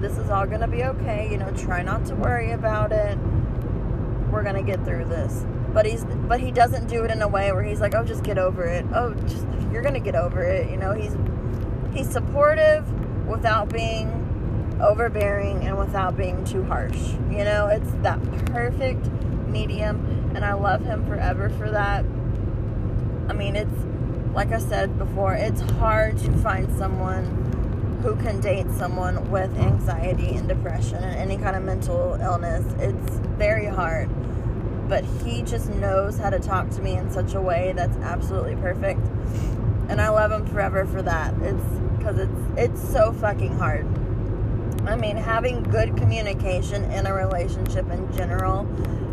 This 0.00 0.18
is 0.18 0.30
all 0.30 0.46
gonna 0.46 0.68
be 0.68 0.84
okay. 0.84 1.28
You 1.30 1.38
know, 1.38 1.50
try 1.52 1.82
not 1.82 2.06
to 2.06 2.14
worry 2.14 2.52
about 2.52 2.92
it. 2.92 3.18
We're 4.30 4.42
gonna 4.42 4.62
get 4.62 4.84
through 4.84 5.06
this. 5.06 5.44
But 5.72 5.86
he's, 5.86 6.04
but 6.04 6.40
he 6.40 6.50
doesn't 6.50 6.88
do 6.88 7.04
it 7.04 7.10
in 7.10 7.22
a 7.22 7.28
way 7.28 7.52
where 7.52 7.62
he's 7.62 7.80
like, 7.80 7.94
oh, 7.94 8.04
just 8.04 8.24
get 8.24 8.38
over 8.38 8.64
it. 8.64 8.84
Oh, 8.94 9.14
just 9.14 9.46
you're 9.72 9.82
gonna 9.82 10.00
get 10.00 10.16
over 10.16 10.42
it. 10.42 10.70
You 10.70 10.76
know, 10.76 10.94
he's, 10.94 11.16
he's 11.92 12.10
supportive 12.10 12.84
without 13.28 13.72
being 13.72 14.78
overbearing 14.82 15.64
and 15.66 15.78
without 15.78 16.16
being 16.16 16.44
too 16.44 16.64
harsh. 16.64 17.12
You 17.30 17.44
know, 17.44 17.68
it's 17.68 17.90
that 18.02 18.20
perfect 18.46 19.06
medium, 19.46 20.32
and 20.34 20.44
I 20.44 20.54
love 20.54 20.82
him 20.84 21.04
forever 21.06 21.50
for 21.50 21.70
that. 21.70 22.04
I 23.28 23.32
mean, 23.32 23.56
it's 23.56 23.84
like 24.34 24.52
I 24.52 24.58
said 24.58 24.96
before, 24.98 25.34
it's 25.34 25.60
hard 25.60 26.18
to 26.18 26.32
find 26.38 26.72
someone 26.78 27.98
who 28.02 28.16
can 28.16 28.40
date 28.40 28.70
someone 28.72 29.30
with 29.30 29.54
anxiety 29.58 30.34
and 30.34 30.48
depression 30.48 30.96
and 30.96 31.16
any 31.16 31.36
kind 31.36 31.56
of 31.56 31.62
mental 31.62 32.18
illness. 32.20 32.64
It's 32.78 33.16
very 33.36 33.66
hard. 33.66 34.08
But 34.88 35.04
he 35.04 35.42
just 35.42 35.68
knows 35.68 36.18
how 36.18 36.30
to 36.30 36.38
talk 36.38 36.70
to 36.70 36.82
me 36.82 36.96
in 36.96 37.10
such 37.10 37.34
a 37.34 37.40
way 37.40 37.72
that's 37.76 37.96
absolutely 37.98 38.56
perfect. 38.56 39.00
And 39.88 40.00
I 40.00 40.08
love 40.08 40.32
him 40.32 40.46
forever 40.46 40.86
for 40.86 41.02
that. 41.02 41.34
It's 41.42 41.64
because 41.98 42.18
it's 42.18 42.40
it's 42.56 42.92
so 42.92 43.12
fucking 43.12 43.56
hard. 43.56 43.86
I 44.86 44.96
mean, 44.96 45.16
having 45.16 45.62
good 45.64 45.96
communication 45.96 46.84
in 46.90 47.06
a 47.06 47.12
relationship 47.12 47.90
in 47.90 48.10
general 48.16 48.66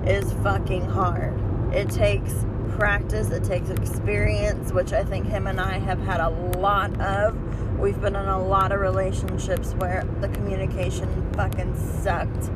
is 0.07 0.31
fucking 0.43 0.85
hard. 0.85 1.37
It 1.73 1.89
takes 1.89 2.33
practice, 2.77 3.31
it 3.31 3.43
takes 3.43 3.69
experience, 3.69 4.71
which 4.71 4.93
I 4.93 5.03
think 5.03 5.27
him 5.27 5.47
and 5.47 5.59
I 5.59 5.79
have 5.79 5.99
had 5.99 6.19
a 6.19 6.29
lot 6.29 6.99
of. 7.01 7.35
We've 7.79 7.99
been 7.99 8.15
in 8.15 8.27
a 8.27 8.41
lot 8.41 8.71
of 8.71 8.79
relationships 8.79 9.73
where 9.73 10.03
the 10.21 10.29
communication 10.29 11.31
fucking 11.33 11.75
sucked 12.03 12.49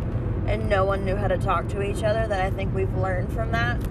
and 0.48 0.70
no 0.70 0.86
one 0.86 1.06
knew 1.06 1.16
how 1.16 1.28
to 1.28 1.38
talk 1.38 1.68
to 1.70 1.82
each 1.82 2.04
other. 2.04 2.28
That 2.28 2.42
I 2.42 2.52
think 2.52 2.74
we've 2.74 2.94
learned 2.96 3.34
from 3.34 3.52
that 3.52 3.84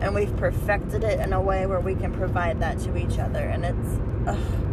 and 0.00 0.14
we've 0.14 0.34
perfected 0.36 1.04
it 1.04 1.20
in 1.20 1.32
a 1.32 1.40
way 1.40 1.66
where 1.66 1.80
we 1.80 1.94
can 1.94 2.12
provide 2.12 2.60
that 2.60 2.78
to 2.80 2.96
each 2.96 3.18
other. 3.18 3.40
And 3.40 3.64
it's. 3.64 4.00
Ugh 4.26 4.67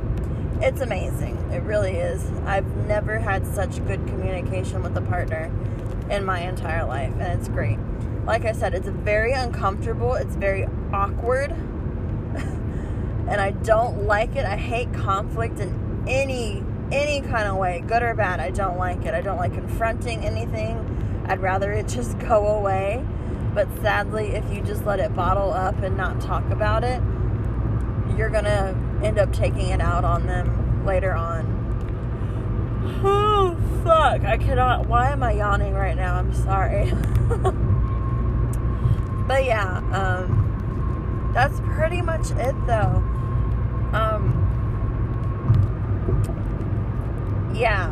it's 0.62 0.82
amazing. 0.82 1.38
It 1.52 1.64
really 1.64 1.94
is. 1.94 2.30
I've 2.46 2.68
never 2.88 3.20
had 3.20 3.46
such 3.46 3.86
good 3.86 4.06
communication 4.08 4.82
with 4.84 4.96
a 4.98 5.02
partner 5.02 5.52
in 6.10 6.26
my 6.26 6.42
entire 6.42 6.86
life, 6.86 7.14
and 7.14 7.40
it's 7.40 7.48
great. 7.48 7.80
Like 8.26 8.46
I 8.46 8.54
said, 8.54 8.74
it's 8.74 8.88
very 8.88 9.34
uncomfortable, 9.34 10.16
it's 10.16 10.36
very 10.36 10.68
awkward, 10.92 11.52
and 12.32 13.42
I 13.42 13.52
don't 13.52 14.04
like 14.04 14.36
it. 14.36 14.46
I 14.46 14.58
hate 14.58 14.94
conflict 14.94 15.60
in 15.60 16.04
any 16.08 16.64
any 16.92 17.22
kind 17.22 17.48
of 17.48 17.58
way, 17.58 17.84
good 17.88 18.04
or 18.04 18.14
bad. 18.14 18.40
I 18.40 18.52
don't 18.52 18.78
like 18.78 19.06
it. 19.06 19.14
I 19.14 19.22
don't 19.22 19.38
like 19.38 19.54
confronting 19.54 20.24
anything. 20.24 21.24
I'd 21.28 21.42
rather 21.42 21.72
it 21.72 21.88
just 21.96 22.18
go 22.20 22.48
away. 22.48 23.04
But 23.54 23.68
sadly, 23.82 24.28
if 24.36 24.44
you 24.54 24.62
just 24.62 24.86
let 24.86 25.00
it 25.00 25.16
bottle 25.16 25.52
up 25.52 25.82
and 25.82 25.96
not 25.96 26.20
talk 26.22 26.50
about 26.52 26.84
it, 26.84 27.02
you're 28.18 28.30
going 28.30 28.44
to 28.44 28.76
end 29.06 29.20
up 29.20 29.32
taking 29.32 29.70
it 29.70 29.80
out 29.80 30.04
on 30.04 30.26
them 30.26 30.86
later 30.86 31.14
on. 31.14 31.46
Oh, 33.04 33.56
fuck. 33.84 34.24
I 34.24 34.38
cannot. 34.38 34.88
Why 34.88 35.12
am 35.12 35.22
I 35.22 35.34
yawning 35.34 35.74
right 35.74 35.96
now? 35.96 36.16
I'm 36.16 36.34
sorry. 36.34 36.92
but 39.28 39.46
yeah, 39.46 39.78
um, 39.94 41.32
that's 41.34 41.60
pretty 41.76 42.02
much 42.02 42.32
it 42.32 42.56
though. 42.66 43.04
Um, 43.94 44.42
yeah, 47.56 47.90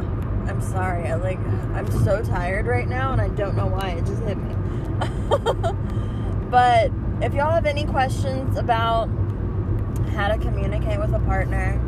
I'm 0.47 0.62
sorry. 0.62 1.08
I 1.08 1.15
like, 1.15 1.39
I'm 1.73 1.89
so 2.04 2.23
tired 2.23 2.65
right 2.65 2.88
now 2.88 3.13
and 3.13 3.21
I 3.21 3.30
don't 3.30 3.56
know 3.56 3.67
why. 3.67 3.91
It 3.91 4.06
just 4.06 4.21
hit 4.23 4.38
me. 4.38 4.56
but 6.49 6.91
if 7.21 7.34
y'all 7.34 7.52
have 7.52 7.65
any 7.65 7.86
questions 7.86 8.58
about 8.58 9.10
how 10.13 10.30
to 10.30 10.38
communicate 10.38 10.99
with 10.99 11.13
a 11.13 11.19
partner, 11.19 11.80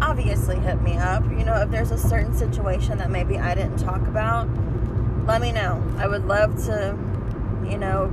obviously 0.00 0.58
hit 0.58 0.80
me 0.82 0.96
up. 0.96 1.24
You 1.24 1.44
know, 1.44 1.56
if 1.56 1.70
there's 1.70 1.90
a 1.90 1.98
certain 1.98 2.34
situation 2.34 2.98
that 2.98 3.10
maybe 3.10 3.38
I 3.38 3.54
didn't 3.54 3.78
talk 3.78 4.00
about, 4.02 4.48
let 5.26 5.40
me 5.40 5.52
know. 5.52 5.82
I 5.98 6.06
would 6.06 6.24
love 6.24 6.56
to, 6.66 6.96
you 7.68 7.78
know, 7.78 8.10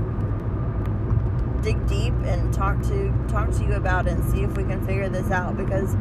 dig 1.61 1.87
deep 1.87 2.13
and 2.23 2.53
talk 2.53 2.81
to 2.83 3.13
talk 3.27 3.51
to 3.51 3.63
you 3.63 3.73
about 3.73 4.07
it 4.07 4.13
and 4.13 4.31
see 4.31 4.41
if 4.41 4.55
we 4.55 4.63
can 4.63 4.85
figure 4.85 5.09
this 5.09 5.29
out 5.31 5.57
because 5.57 5.93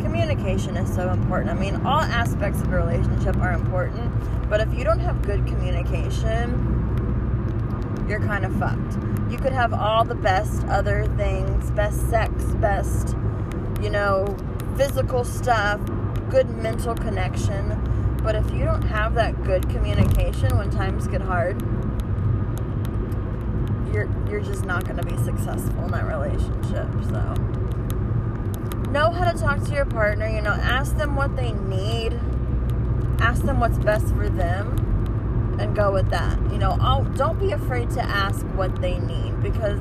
communication 0.00 0.76
is 0.76 0.92
so 0.92 1.10
important. 1.10 1.50
I 1.50 1.54
mean, 1.54 1.76
all 1.86 2.00
aspects 2.00 2.60
of 2.60 2.72
a 2.72 2.76
relationship 2.76 3.36
are 3.36 3.52
important, 3.52 4.12
but 4.48 4.60
if 4.60 4.74
you 4.74 4.84
don't 4.84 4.98
have 5.00 5.22
good 5.22 5.46
communication, 5.46 6.83
you're 8.08 8.20
kind 8.20 8.44
of 8.44 8.54
fucked. 8.56 8.98
You 9.30 9.38
could 9.38 9.52
have 9.52 9.72
all 9.72 10.04
the 10.04 10.14
best 10.14 10.64
other 10.64 11.06
things, 11.16 11.70
best 11.70 12.08
sex, 12.10 12.32
best, 12.56 13.16
you 13.80 13.90
know, 13.90 14.36
physical 14.76 15.24
stuff, 15.24 15.80
good 16.28 16.48
mental 16.50 16.94
connection. 16.94 18.18
But 18.22 18.34
if 18.34 18.50
you 18.50 18.64
don't 18.64 18.82
have 18.82 19.14
that 19.14 19.42
good 19.44 19.68
communication 19.68 20.56
when 20.56 20.70
times 20.70 21.06
get 21.06 21.20
hard, 21.20 21.60
you're 23.92 24.08
you're 24.28 24.40
just 24.40 24.64
not 24.64 24.84
going 24.84 24.96
to 24.96 25.04
be 25.04 25.16
successful 25.24 25.84
in 25.84 25.90
that 25.92 26.06
relationship. 26.06 26.88
So 27.04 27.34
know 28.90 29.10
how 29.10 29.30
to 29.30 29.38
talk 29.38 29.62
to 29.64 29.72
your 29.72 29.86
partner, 29.86 30.28
you 30.28 30.40
know, 30.40 30.52
ask 30.52 30.96
them 30.96 31.16
what 31.16 31.36
they 31.36 31.52
need. 31.52 32.18
Ask 33.20 33.42
them 33.42 33.60
what's 33.60 33.78
best 33.78 34.08
for 34.14 34.28
them 34.28 34.83
and 35.60 35.74
go 35.74 35.92
with 35.92 36.10
that. 36.10 36.38
You 36.50 36.58
know, 36.58 36.76
I'll, 36.80 37.04
don't 37.04 37.38
be 37.38 37.52
afraid 37.52 37.90
to 37.90 38.02
ask 38.02 38.44
what 38.54 38.80
they 38.80 38.98
need 38.98 39.42
because 39.42 39.80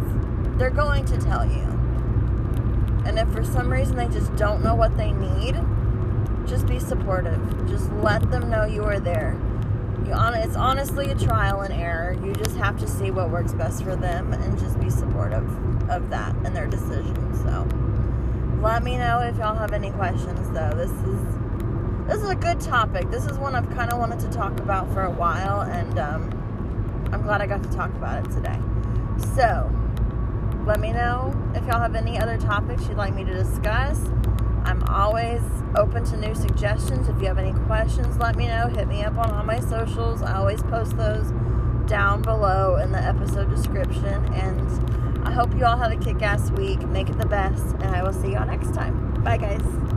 they're 0.57 0.69
going 0.69 1.05
to 1.05 1.17
tell 1.17 1.45
you. 1.45 1.61
And 3.05 3.19
if 3.19 3.29
for 3.29 3.43
some 3.43 3.71
reason 3.71 3.95
they 3.95 4.07
just 4.07 4.35
don't 4.35 4.63
know 4.63 4.75
what 4.75 4.97
they 4.97 5.11
need, 5.11 5.55
just 6.47 6.67
be 6.67 6.79
supportive. 6.79 7.67
Just 7.67 7.91
let 7.93 8.29
them 8.31 8.49
know 8.49 8.65
you 8.65 8.83
are 8.83 8.99
there. 8.99 9.37
You 10.05 10.13
it's 10.13 10.55
honestly 10.55 11.09
a 11.09 11.15
trial 11.15 11.61
and 11.61 11.73
error. 11.73 12.13
You 12.23 12.33
just 12.33 12.57
have 12.57 12.77
to 12.79 12.87
see 12.87 13.11
what 13.11 13.29
works 13.29 13.53
best 13.53 13.83
for 13.83 13.95
them 13.95 14.33
and 14.33 14.59
just 14.59 14.79
be 14.79 14.89
supportive 14.89 15.47
of 15.89 16.09
that 16.09 16.35
and 16.43 16.55
their 16.55 16.67
decision. 16.67 17.15
So 17.35 17.67
let 18.61 18.83
me 18.83 18.97
know 18.97 19.19
if 19.19 19.37
y'all 19.37 19.55
have 19.55 19.71
any 19.71 19.91
questions 19.91 20.49
though. 20.51 20.71
This 20.75 20.91
is 20.91 21.32
this 22.07 22.21
is 22.21 22.29
a 22.29 22.35
good 22.35 22.59
topic. 22.59 23.09
This 23.09 23.25
is 23.25 23.37
one 23.37 23.55
I've 23.55 23.69
kind 23.71 23.91
of 23.91 23.99
wanted 23.99 24.19
to 24.19 24.29
talk 24.29 24.59
about 24.59 24.91
for 24.93 25.03
a 25.03 25.11
while, 25.11 25.61
and 25.61 25.97
um, 25.99 27.09
I'm 27.11 27.21
glad 27.21 27.41
I 27.41 27.47
got 27.47 27.63
to 27.63 27.69
talk 27.69 27.89
about 27.91 28.25
it 28.25 28.31
today. 28.31 28.59
So, 29.35 29.71
let 30.65 30.79
me 30.79 30.91
know 30.91 31.33
if 31.55 31.65
y'all 31.65 31.79
have 31.79 31.95
any 31.95 32.19
other 32.19 32.37
topics 32.37 32.87
you'd 32.87 32.97
like 32.97 33.13
me 33.13 33.23
to 33.23 33.33
discuss. 33.33 33.99
I'm 34.65 34.81
always 34.83 35.41
open 35.75 36.05
to 36.05 36.17
new 36.17 36.33
suggestions. 36.33 37.09
If 37.09 37.19
you 37.19 37.27
have 37.27 37.37
any 37.37 37.53
questions, 37.65 38.17
let 38.17 38.35
me 38.35 38.47
know. 38.47 38.67
Hit 38.67 38.87
me 38.87 39.03
up 39.03 39.17
on 39.17 39.29
all 39.31 39.43
my 39.43 39.59
socials. 39.59 40.21
I 40.21 40.37
always 40.37 40.61
post 40.63 40.95
those 40.95 41.31
down 41.87 42.21
below 42.21 42.77
in 42.77 42.91
the 42.91 42.99
episode 42.99 43.49
description. 43.49 44.33
And 44.33 45.27
I 45.27 45.31
hope 45.31 45.53
you 45.55 45.65
all 45.65 45.77
have 45.77 45.91
a 45.91 45.97
kick 45.97 46.21
ass 46.21 46.49
week. 46.51 46.87
Make 46.87 47.09
it 47.09 47.17
the 47.17 47.25
best. 47.25 47.75
And 47.75 47.95
I 47.95 48.03
will 48.03 48.13
see 48.13 48.31
y'all 48.31 48.47
next 48.47 48.73
time. 48.73 49.21
Bye, 49.21 49.37
guys. 49.37 49.92